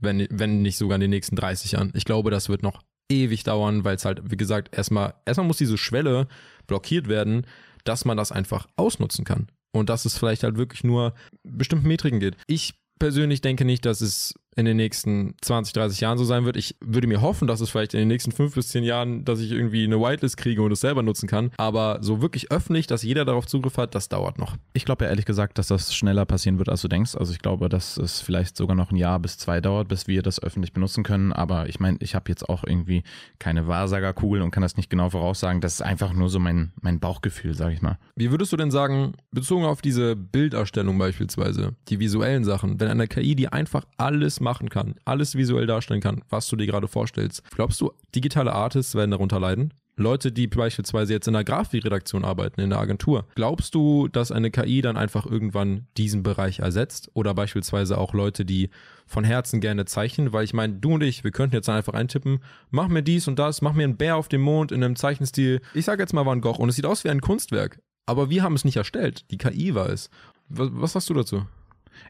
Wenn, 0.00 0.26
wenn 0.30 0.62
nicht 0.62 0.76
sogar 0.76 0.96
in 0.96 1.02
den 1.02 1.10
nächsten 1.10 1.36
30 1.36 1.72
Jahren. 1.72 1.92
Ich 1.94 2.04
glaube, 2.04 2.30
das 2.30 2.48
wird 2.48 2.62
noch 2.62 2.82
ewig 3.10 3.44
dauern, 3.44 3.84
weil 3.84 3.96
es 3.96 4.04
halt, 4.04 4.22
wie 4.30 4.36
gesagt, 4.36 4.76
erstmal, 4.76 5.14
erstmal 5.24 5.46
muss 5.46 5.58
diese 5.58 5.78
Schwelle 5.78 6.26
blockiert 6.66 7.08
werden, 7.08 7.46
dass 7.84 8.04
man 8.04 8.16
das 8.16 8.32
einfach 8.32 8.66
ausnutzen 8.76 9.24
kann. 9.24 9.48
Und 9.72 9.88
dass 9.90 10.04
es 10.04 10.16
vielleicht 10.16 10.44
halt 10.44 10.56
wirklich 10.56 10.84
nur 10.84 11.14
bestimmten 11.42 11.88
Metriken 11.88 12.20
geht. 12.20 12.36
Ich 12.46 12.74
persönlich 12.98 13.40
denke 13.40 13.64
nicht, 13.64 13.84
dass 13.84 14.00
es 14.00 14.34
in 14.56 14.64
den 14.64 14.76
nächsten 14.76 15.34
20, 15.40 15.72
30 15.72 16.00
Jahren 16.00 16.18
so 16.18 16.24
sein 16.24 16.44
wird. 16.44 16.56
Ich 16.56 16.76
würde 16.80 17.06
mir 17.06 17.20
hoffen, 17.20 17.48
dass 17.48 17.60
es 17.60 17.70
vielleicht 17.70 17.94
in 17.94 18.00
den 18.00 18.08
nächsten 18.08 18.32
fünf 18.32 18.54
bis 18.54 18.68
zehn 18.68 18.84
Jahren, 18.84 19.24
dass 19.24 19.40
ich 19.40 19.50
irgendwie 19.52 19.84
eine 19.84 20.00
Whitelist 20.00 20.36
kriege 20.36 20.62
und 20.62 20.72
es 20.72 20.80
selber 20.80 21.02
nutzen 21.02 21.28
kann. 21.28 21.50
Aber 21.56 21.98
so 22.00 22.22
wirklich 22.22 22.50
öffentlich, 22.50 22.86
dass 22.86 23.02
jeder 23.02 23.24
darauf 23.24 23.46
Zugriff 23.46 23.76
hat, 23.76 23.94
das 23.94 24.08
dauert 24.08 24.38
noch. 24.38 24.56
Ich 24.72 24.84
glaube 24.84 25.04
ja 25.04 25.10
ehrlich 25.10 25.24
gesagt, 25.24 25.58
dass 25.58 25.68
das 25.68 25.94
schneller 25.94 26.24
passieren 26.24 26.58
wird, 26.58 26.68
als 26.68 26.82
du 26.82 26.88
denkst. 26.88 27.16
Also 27.16 27.32
ich 27.32 27.38
glaube, 27.38 27.68
dass 27.68 27.96
es 27.96 28.20
vielleicht 28.20 28.56
sogar 28.56 28.76
noch 28.76 28.90
ein 28.90 28.96
Jahr 28.96 29.18
bis 29.18 29.38
zwei 29.38 29.60
dauert, 29.60 29.88
bis 29.88 30.06
wir 30.06 30.22
das 30.22 30.42
öffentlich 30.42 30.72
benutzen 30.72 31.02
können. 31.02 31.32
Aber 31.32 31.68
ich 31.68 31.80
meine, 31.80 31.98
ich 32.00 32.14
habe 32.14 32.30
jetzt 32.30 32.48
auch 32.48 32.64
irgendwie 32.64 33.02
keine 33.38 33.66
Wahrsagerkugel 33.66 34.42
und 34.42 34.50
kann 34.50 34.62
das 34.62 34.76
nicht 34.76 34.90
genau 34.90 35.10
voraussagen. 35.10 35.60
Das 35.60 35.74
ist 35.74 35.82
einfach 35.82 36.12
nur 36.12 36.28
so 36.28 36.38
mein, 36.38 36.72
mein 36.80 37.00
Bauchgefühl, 37.00 37.54
sage 37.54 37.74
ich 37.74 37.82
mal. 37.82 37.98
Wie 38.16 38.30
würdest 38.30 38.52
du 38.52 38.56
denn 38.56 38.70
sagen, 38.70 39.14
bezogen 39.30 39.64
auf 39.64 39.82
diese 39.82 40.16
Bilderstellung 40.16 40.98
beispielsweise, 40.98 41.74
die 41.88 41.98
visuellen 41.98 42.44
Sachen, 42.44 42.80
wenn 42.80 42.88
eine 42.88 43.08
KI 43.08 43.34
die 43.34 43.48
einfach 43.48 43.84
alles 43.96 44.40
machen 44.44 44.68
kann, 44.68 44.94
alles 45.04 45.34
visuell 45.34 45.66
darstellen 45.66 46.00
kann, 46.00 46.22
was 46.28 46.46
du 46.46 46.54
dir 46.54 46.66
gerade 46.66 46.86
vorstellst. 46.86 47.42
Glaubst 47.50 47.80
du, 47.80 47.90
digitale 48.14 48.52
Artists 48.52 48.94
werden 48.94 49.10
darunter 49.10 49.40
leiden? 49.40 49.74
Leute, 49.96 50.32
die 50.32 50.48
beispielsweise 50.48 51.12
jetzt 51.12 51.28
in 51.28 51.34
der 51.34 51.44
Grafikredaktion 51.44 52.24
arbeiten, 52.24 52.60
in 52.60 52.70
der 52.70 52.80
Agentur. 52.80 53.26
Glaubst 53.36 53.74
du, 53.76 54.08
dass 54.08 54.32
eine 54.32 54.50
KI 54.50 54.80
dann 54.82 54.96
einfach 54.96 55.24
irgendwann 55.24 55.86
diesen 55.96 56.24
Bereich 56.24 56.58
ersetzt? 56.58 57.10
Oder 57.14 57.32
beispielsweise 57.32 57.96
auch 57.96 58.12
Leute, 58.12 58.44
die 58.44 58.70
von 59.06 59.22
Herzen 59.22 59.60
gerne 59.60 59.84
zeichnen? 59.84 60.32
Weil 60.32 60.44
ich 60.44 60.52
meine, 60.52 60.74
du 60.74 60.94
und 60.94 61.02
ich, 61.02 61.22
wir 61.22 61.30
könnten 61.30 61.54
jetzt 61.54 61.68
einfach 61.68 61.94
eintippen, 61.94 62.40
mach 62.70 62.88
mir 62.88 63.02
dies 63.02 63.28
und 63.28 63.38
das, 63.38 63.62
mach 63.62 63.72
mir 63.72 63.84
einen 63.84 63.96
Bär 63.96 64.16
auf 64.16 64.28
dem 64.28 64.40
Mond 64.40 64.72
in 64.72 64.82
einem 64.82 64.96
Zeichenstil. 64.96 65.60
Ich 65.74 65.84
sag 65.84 66.00
jetzt 66.00 66.12
mal 66.12 66.26
Van 66.26 66.40
Gogh 66.40 66.60
und 66.60 66.68
es 66.68 66.76
sieht 66.76 66.86
aus 66.86 67.04
wie 67.04 67.10
ein 67.10 67.20
Kunstwerk. 67.20 67.80
Aber 68.06 68.30
wir 68.30 68.42
haben 68.42 68.54
es 68.54 68.64
nicht 68.64 68.76
erstellt. 68.76 69.30
Die 69.30 69.38
KI 69.38 69.76
war 69.76 69.88
es. 69.88 70.10
Was, 70.48 70.70
was 70.72 70.94
hast 70.96 71.08
du 71.08 71.14
dazu? 71.14 71.46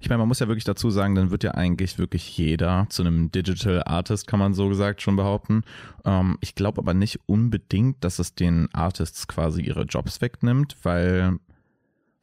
Ich 0.00 0.08
meine, 0.08 0.18
man 0.18 0.28
muss 0.28 0.40
ja 0.40 0.48
wirklich 0.48 0.64
dazu 0.64 0.90
sagen, 0.90 1.14
dann 1.14 1.30
wird 1.30 1.44
ja 1.44 1.52
eigentlich 1.52 1.98
wirklich 1.98 2.36
jeder 2.36 2.86
zu 2.88 3.02
einem 3.02 3.30
Digital 3.30 3.82
Artist, 3.84 4.26
kann 4.26 4.38
man 4.38 4.54
so 4.54 4.68
gesagt 4.68 5.02
schon 5.02 5.16
behaupten. 5.16 5.62
Ähm, 6.04 6.38
ich 6.40 6.54
glaube 6.54 6.80
aber 6.80 6.94
nicht 6.94 7.20
unbedingt, 7.26 8.02
dass 8.04 8.18
es 8.18 8.34
den 8.34 8.68
Artists 8.72 9.28
quasi 9.28 9.62
ihre 9.62 9.82
Jobs 9.84 10.20
wegnimmt, 10.20 10.76
weil 10.82 11.38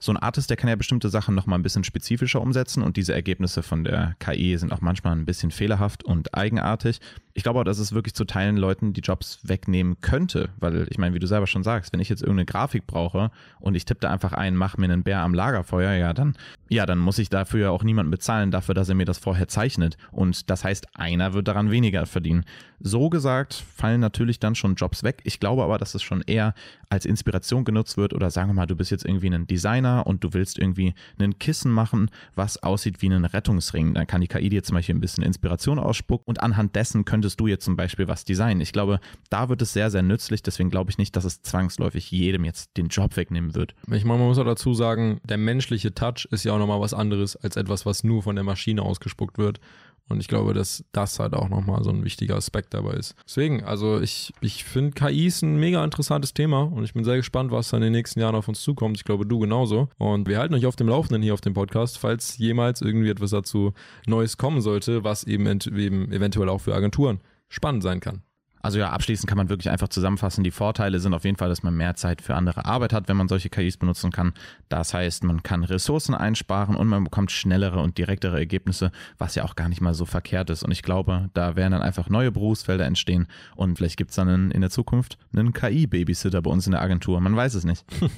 So 0.03 0.11
ein 0.11 0.17
Artist, 0.17 0.49
der 0.49 0.57
kann 0.57 0.67
ja 0.67 0.75
bestimmte 0.75 1.09
Sachen 1.09 1.35
nochmal 1.35 1.59
ein 1.59 1.61
bisschen 1.61 1.83
spezifischer 1.83 2.41
umsetzen 2.41 2.81
und 2.81 2.97
diese 2.97 3.13
Ergebnisse 3.13 3.61
von 3.61 3.83
der 3.83 4.15
KI 4.17 4.57
sind 4.57 4.73
auch 4.73 4.81
manchmal 4.81 5.15
ein 5.15 5.25
bisschen 5.25 5.51
fehlerhaft 5.51 6.03
und 6.03 6.33
eigenartig. 6.33 6.99
Ich 7.33 7.43
glaube 7.43 7.59
auch, 7.59 7.63
dass 7.63 7.79
es 7.79 7.93
wirklich 7.93 8.13
zu 8.13 8.25
Teilen 8.25 8.57
Leuten 8.57 8.93
die 8.93 9.01
Jobs 9.01 9.39
wegnehmen 9.43 10.01
könnte, 10.01 10.49
weil 10.59 10.87
ich 10.89 10.97
meine, 10.97 11.15
wie 11.15 11.19
du 11.19 11.27
selber 11.27 11.47
schon 11.47 11.63
sagst, 11.63 11.93
wenn 11.93 11.99
ich 11.99 12.09
jetzt 12.09 12.21
irgendeine 12.21 12.45
Grafik 12.45 12.87
brauche 12.87 13.31
und 13.59 13.75
ich 13.75 13.85
tippe 13.85 14.01
da 14.01 14.11
einfach 14.11 14.33
ein, 14.33 14.55
mach 14.55 14.77
mir 14.77 14.85
einen 14.85 15.03
Bär 15.03 15.19
am 15.19 15.33
Lagerfeuer, 15.33 15.93
ja, 15.93 16.13
dann, 16.13 16.35
ja, 16.69 16.85
dann 16.85 16.99
muss 16.99 17.19
ich 17.19 17.29
dafür 17.29 17.59
ja 17.59 17.69
auch 17.69 17.83
niemanden 17.83 18.11
bezahlen 18.11 18.51
dafür, 18.51 18.75
dass 18.75 18.89
er 18.89 18.95
mir 18.95 19.05
das 19.05 19.17
vorher 19.17 19.47
zeichnet. 19.47 19.97
Und 20.11 20.49
das 20.49 20.63
heißt, 20.63 20.87
einer 20.95 21.33
wird 21.33 21.47
daran 21.47 21.71
weniger 21.71 22.05
verdienen. 22.05 22.45
So 22.79 23.09
gesagt 23.09 23.53
fallen 23.75 24.01
natürlich 24.01 24.39
dann 24.39 24.55
schon 24.55 24.75
Jobs 24.75 25.03
weg. 25.03 25.21
Ich 25.23 25.39
glaube 25.39 25.63
aber, 25.63 25.77
dass 25.77 25.93
es 25.93 26.01
schon 26.01 26.21
eher 26.21 26.53
als 26.89 27.05
Inspiration 27.05 27.63
genutzt 27.63 27.95
wird 27.95 28.13
oder 28.13 28.31
sagen 28.31 28.49
wir 28.49 28.53
mal, 28.53 28.65
du 28.65 28.75
bist 28.75 28.89
jetzt 28.89 29.05
irgendwie 29.05 29.29
ein 29.29 29.45
Designer 29.45 30.07
und 30.07 30.23
du 30.23 30.33
willst 30.33 30.57
irgendwie 30.57 30.95
ein 31.19 31.37
Kissen 31.37 31.71
machen, 31.71 32.09
was 32.35 32.61
aussieht 32.63 33.01
wie 33.01 33.09
ein 33.09 33.25
Rettungsring. 33.25 33.93
Dann 33.93 34.07
kann 34.07 34.21
die 34.21 34.27
KI 34.27 34.49
dir 34.49 34.63
zum 34.63 34.75
Beispiel 34.75 34.95
ein 34.95 35.01
bisschen 35.01 35.23
Inspiration 35.23 35.77
ausspucken 35.77 36.25
und 36.27 36.41
anhand 36.41 36.75
dessen 36.75 37.05
könntest 37.21 37.39
du 37.39 37.45
jetzt 37.45 37.65
zum 37.65 37.75
Beispiel 37.75 38.07
was 38.07 38.25
designen. 38.25 38.61
Ich 38.61 38.73
glaube, 38.73 38.99
da 39.29 39.47
wird 39.47 39.61
es 39.61 39.73
sehr, 39.73 39.91
sehr 39.91 40.01
nützlich. 40.01 40.41
Deswegen 40.41 40.71
glaube 40.71 40.89
ich 40.89 40.97
nicht, 40.97 41.15
dass 41.15 41.23
es 41.23 41.43
zwangsläufig 41.43 42.09
jedem 42.09 42.45
jetzt 42.45 42.75
den 42.77 42.87
Job 42.87 43.15
wegnehmen 43.15 43.53
wird. 43.53 43.75
Ich 43.91 44.05
meine, 44.05 44.17
man 44.17 44.27
muss 44.29 44.39
auch 44.39 44.43
dazu 44.43 44.73
sagen, 44.73 45.21
der 45.23 45.37
menschliche 45.37 45.93
Touch 45.93 46.27
ist 46.31 46.45
ja 46.45 46.53
auch 46.53 46.57
nochmal 46.57 46.81
was 46.81 46.95
anderes 46.95 47.35
als 47.35 47.57
etwas, 47.57 47.85
was 47.85 48.03
nur 48.03 48.23
von 48.23 48.35
der 48.35 48.43
Maschine 48.43 48.81
ausgespuckt 48.81 49.37
wird. 49.37 49.59
Und 50.09 50.19
ich 50.19 50.27
glaube, 50.27 50.53
dass 50.53 50.83
das 50.91 51.19
halt 51.19 51.33
auch 51.33 51.47
nochmal 51.47 51.83
so 51.83 51.89
ein 51.89 52.03
wichtiger 52.03 52.35
Aspekt 52.35 52.73
dabei 52.73 52.93
ist. 52.93 53.15
Deswegen, 53.25 53.63
also 53.63 54.01
ich, 54.01 54.33
ich 54.41 54.65
finde 54.65 54.91
KI 54.91 55.27
ist 55.27 55.41
ein 55.41 55.57
mega 55.57 55.83
interessantes 55.83 56.33
Thema 56.33 56.63
und 56.63 56.83
ich 56.83 56.93
bin 56.93 57.05
sehr 57.05 57.15
gespannt, 57.15 57.51
was 57.51 57.69
dann 57.69 57.81
in 57.81 57.87
den 57.87 57.93
nächsten 57.93 58.19
Jahren 58.19 58.35
auf 58.35 58.47
uns 58.47 58.61
zukommt. 58.61 58.97
Ich 58.97 59.05
glaube, 59.05 59.25
du 59.25 59.39
genauso. 59.39 59.87
Und 59.97 60.27
wir 60.27 60.39
halten 60.39 60.53
euch 60.53 60.65
auf 60.65 60.75
dem 60.75 60.89
Laufenden 60.89 61.21
hier 61.21 61.33
auf 61.33 61.41
dem 61.41 61.53
Podcast, 61.53 61.97
falls 61.97 62.37
jemals 62.37 62.81
irgendwie 62.81 63.09
etwas 63.09 63.31
dazu 63.31 63.73
Neues 64.05 64.37
kommen 64.37 64.61
sollte, 64.61 65.03
was 65.03 65.23
eben, 65.23 65.45
eben 65.47 66.11
eventuell 66.11 66.49
auch 66.49 66.59
für 66.59 66.75
Agenturen 66.75 67.21
spannend 67.47 67.83
sein 67.83 68.01
kann. 68.01 68.23
Also 68.61 68.79
ja, 68.79 68.89
abschließend 68.89 69.27
kann 69.27 69.37
man 69.37 69.49
wirklich 69.49 69.69
einfach 69.69 69.89
zusammenfassen. 69.89 70.43
Die 70.43 70.51
Vorteile 70.51 70.99
sind 70.99 71.13
auf 71.13 71.23
jeden 71.23 71.37
Fall, 71.37 71.49
dass 71.49 71.63
man 71.63 71.75
mehr 71.75 71.95
Zeit 71.95 72.21
für 72.21 72.35
andere 72.35 72.65
Arbeit 72.65 72.93
hat, 72.93 73.07
wenn 73.07 73.17
man 73.17 73.27
solche 73.27 73.49
KIs 73.49 73.77
benutzen 73.77 74.11
kann. 74.11 74.33
Das 74.69 74.93
heißt, 74.93 75.23
man 75.23 75.43
kann 75.43 75.63
Ressourcen 75.63 76.13
einsparen 76.13 76.75
und 76.75 76.87
man 76.87 77.03
bekommt 77.03 77.31
schnellere 77.31 77.79
und 77.79 77.97
direktere 77.97 78.37
Ergebnisse, 78.37 78.91
was 79.17 79.35
ja 79.35 79.43
auch 79.43 79.55
gar 79.55 79.69
nicht 79.69 79.81
mal 79.81 79.93
so 79.93 80.05
verkehrt 80.05 80.49
ist. 80.49 80.63
Und 80.63 80.71
ich 80.71 80.83
glaube, 80.83 81.29
da 81.33 81.55
werden 81.55 81.71
dann 81.71 81.81
einfach 81.81 82.09
neue 82.09 82.31
Berufsfelder 82.31 82.85
entstehen 82.85 83.27
und 83.55 83.77
vielleicht 83.77 83.97
gibt 83.97 84.11
es 84.11 84.15
dann 84.15 84.51
in 84.51 84.61
der 84.61 84.69
Zukunft 84.69 85.17
einen 85.35 85.53
KI-Babysitter 85.53 86.41
bei 86.41 86.51
uns 86.51 86.65
in 86.65 86.71
der 86.71 86.81
Agentur. 86.81 87.19
Man 87.19 87.35
weiß 87.35 87.55
es 87.55 87.65
nicht. 87.65 87.85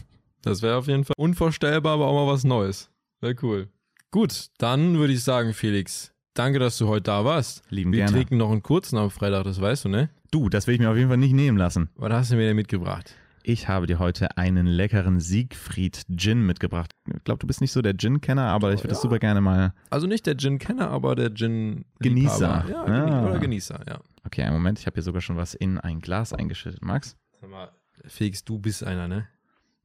Das 0.45 0.62
wäre 0.62 0.75
auf 0.75 0.88
jeden 0.88 1.06
Fall 1.06 1.15
unvorstellbar, 1.17 1.93
aber 1.93 2.08
auch 2.08 2.25
mal 2.25 2.32
was 2.32 2.43
Neues. 2.43 2.91
Wäre 3.21 3.36
cool. 3.41 3.69
Gut, 4.12 4.47
dann 4.58 4.97
würde 4.99 5.13
ich 5.13 5.23
sagen, 5.23 5.53
Felix, 5.53 6.12
danke, 6.34 6.60
dass 6.60 6.78
du 6.78 6.88
heute 6.88 7.04
da 7.04 7.26
warst. 7.26 7.63
Lieben 7.69 7.91
Wir 7.91 8.00
gerne. 8.00 8.12
trinken 8.13 8.38
noch 8.38 8.52
einen 8.52 8.63
kurzen 8.63 8.98
am 8.98 9.10
Freitag, 9.10 9.43
das 9.43 9.60
weißt 9.62 9.86
du, 9.86 9.89
ne? 9.89 10.10
Du, 10.32 10.50
das 10.50 10.67
will 10.67 10.74
ich 10.76 10.80
mir 10.80 10.89
auf 10.89 10.98
jeden 10.98 11.10
Fall 11.10 11.17
nicht 11.17 11.34
nehmen 11.34 11.58
lassen. 11.58 11.89
Was 11.96 12.12
hast 12.12 12.32
du 12.32 12.36
mir 12.36 12.48
denn 12.48 12.56
mitgebracht? 12.56 13.15
Ich 13.46 13.67
habe 13.67 13.88
dir 13.88 14.00
heute 14.00 14.38
einen 14.38 14.65
leckeren 14.65 15.19
Siegfried 15.19 16.04
Gin 16.15 16.46
mitgebracht. 16.46 16.91
Ich 17.13 17.24
glaube, 17.26 17.39
du 17.39 17.48
bist 17.48 17.60
nicht 17.60 17.74
so 17.74 17.82
der 17.82 17.93
Gin-Kenner, 17.96 18.43
aber 18.48 18.72
ich 18.74 18.80
würde 18.80 18.89
das 18.89 19.02
super 19.02 19.19
gerne 19.19 19.41
mal. 19.41 19.74
Also 19.89 20.08
nicht 20.08 20.26
der 20.26 20.38
Gin-Kenner, 20.38 20.89
aber 20.89 21.13
der 21.15 21.34
Gin 21.34 21.84
Genießer. 22.00 22.65
Ja, 22.69 22.84
Ah. 22.86 23.26
oder 23.30 23.39
Genießer, 23.39 23.82
ja. 23.86 24.00
Okay, 24.26 24.43
einen 24.43 24.54
Moment, 24.54 24.80
ich 24.80 24.86
habe 24.86 24.93
hier 24.96 25.04
sogar 25.04 25.22
schon 25.22 25.36
was 25.36 25.54
in 25.56 25.78
ein 25.78 26.00
Glas 26.00 26.32
eingeschüttet. 26.32 26.82
Max, 26.82 27.17
Sag 27.41 27.50
mal, 27.50 27.69
Felix, 28.08 28.46
du 28.46 28.60
bist 28.60 28.84
einer, 28.86 29.10
ne? 29.10 29.28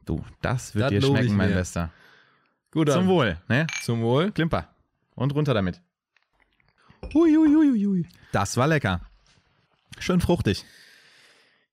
du, 0.07 0.23
das 0.41 0.75
wird 0.77 0.85
Das 0.85 0.91
dir 1.01 1.03
schmecken, 1.03 1.37
mein. 1.37 1.53
Bester. 1.53 1.91
Gut, 2.71 2.89
Zum 2.89 3.01
dann. 3.01 3.09
Wohl, 3.09 3.37
ne? 3.49 3.67
Zum 3.83 4.01
Wohl. 4.03 4.31
Klimper. 4.31 4.69
Und 5.17 5.35
runter 5.35 5.53
damit. 5.53 5.83
Hui, 7.15 7.35
hui, 7.35 7.85
hui. 7.85 8.07
Das 8.33 8.57
war 8.57 8.67
lecker. 8.67 9.01
Schön 9.99 10.21
fruchtig. 10.21 10.65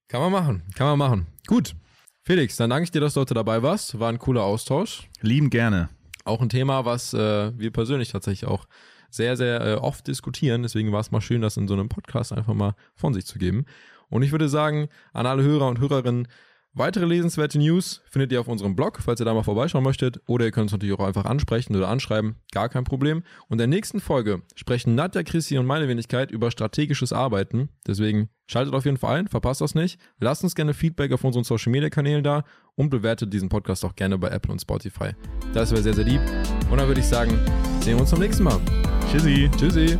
Kann 0.08 0.22
man 0.22 0.32
machen, 0.32 0.64
kann 0.76 0.88
man 0.88 1.00
machen. 1.00 1.28
Gut. 1.48 1.76
Felix, 2.22 2.56
dann 2.56 2.70
danke 2.70 2.86
ich 2.86 2.92
dir, 2.92 3.02
dass 3.02 3.14
du 3.14 3.22
heute 3.22 3.34
dabei 3.34 3.62
warst. 3.62 4.00
War 4.00 4.10
ein 4.10 4.18
cooler 4.18 4.44
Austausch. 4.44 5.10
Lieben 5.22 5.50
gerne. 5.50 5.90
Auch 6.24 6.42
ein 6.42 6.50
Thema, 6.50 6.86
was 6.86 7.14
äh, 7.14 7.52
wir 7.58 7.72
persönlich 7.72 8.12
tatsächlich 8.12 8.50
auch 8.50 8.66
sehr, 9.12 9.38
sehr 9.38 9.62
äh, 9.62 9.74
oft 9.76 10.08
diskutieren. 10.08 10.64
Deswegen 10.64 10.92
war 10.92 11.00
es 11.00 11.12
mal 11.12 11.22
schön, 11.22 11.42
das 11.42 11.58
in 11.58 11.68
so 11.68 11.76
einem 11.76 11.90
Podcast 11.90 12.34
einfach 12.34 12.54
mal 12.54 12.74
von 12.96 13.14
sich 13.14 13.26
zu 13.26 13.38
geben. 13.38 13.66
Und 14.10 14.24
ich 14.24 14.32
würde 14.32 14.50
sagen, 14.50 14.90
an 15.14 15.26
alle 15.26 15.44
Hörer 15.44 15.68
und 15.68 15.80
Hörerinnen, 15.80 16.28
weitere 16.76 17.06
lesenswerte 17.06 17.58
News 17.58 18.02
findet 18.10 18.32
ihr 18.32 18.40
auf 18.40 18.48
unserem 18.48 18.76
Blog, 18.76 19.00
falls 19.02 19.20
ihr 19.20 19.26
da 19.26 19.34
mal 19.34 19.44
vorbeischauen 19.44 19.84
möchtet. 19.84 20.22
Oder 20.28 20.46
ihr 20.46 20.52
könnt 20.52 20.68
es 20.68 20.72
natürlich 20.74 20.94
auch 20.94 21.06
einfach 21.06 21.26
ansprechen 21.26 21.76
oder 21.76 21.88
anschreiben. 21.88 22.36
Gar 22.52 22.70
kein 22.70 22.84
Problem. 22.84 23.24
Und 23.48 23.54
in 23.54 23.58
der 23.58 23.68
nächsten 23.68 24.00
Folge 24.00 24.44
sprechen 24.56 24.96
Nadja, 24.96 25.24
Christi 25.24 25.58
und 25.58 25.66
meine 25.66 25.88
Wenigkeit 25.88 26.32
über 26.32 26.52
strategisches 26.52 27.14
Arbeiten. 27.14 27.70
Deswegen 27.88 28.30
schaltet 28.48 28.74
auf 28.74 28.86
jeden 28.86 28.98
Fall 28.98 29.20
ein, 29.20 29.28
verpasst 29.28 29.62
das 29.62 29.76
nicht. 29.76 30.00
Lasst 30.20 30.44
uns 30.44 30.56
gerne 30.56 30.74
Feedback 30.74 31.12
auf 31.12 31.24
unseren 31.24 31.44
Social 31.44 31.72
Media 31.72 31.90
Kanälen 31.90 32.24
da 32.24 32.44
und 32.76 32.90
bewertet 32.90 33.34
diesen 33.34 33.50
Podcast 33.50 33.84
auch 33.86 33.96
gerne 33.96 34.18
bei 34.18 34.30
Apple 34.30 34.52
und 34.52 34.60
Spotify. 34.60 35.12
Das 35.54 35.72
wäre 35.72 35.82
sehr, 35.82 35.94
sehr 35.94 36.06
lieb. 36.06 36.22
Und 36.70 36.78
dann 36.78 36.88
würde 36.88 37.02
ich 37.02 37.08
sagen, 37.08 37.40
sehen 37.80 37.96
wir 37.96 38.02
uns 38.02 38.10
zum 38.10 38.20
nächsten 38.20 38.44
Mal. 38.44 38.60
Tschüssi. 39.12 39.50
Tschüssi. 39.58 39.98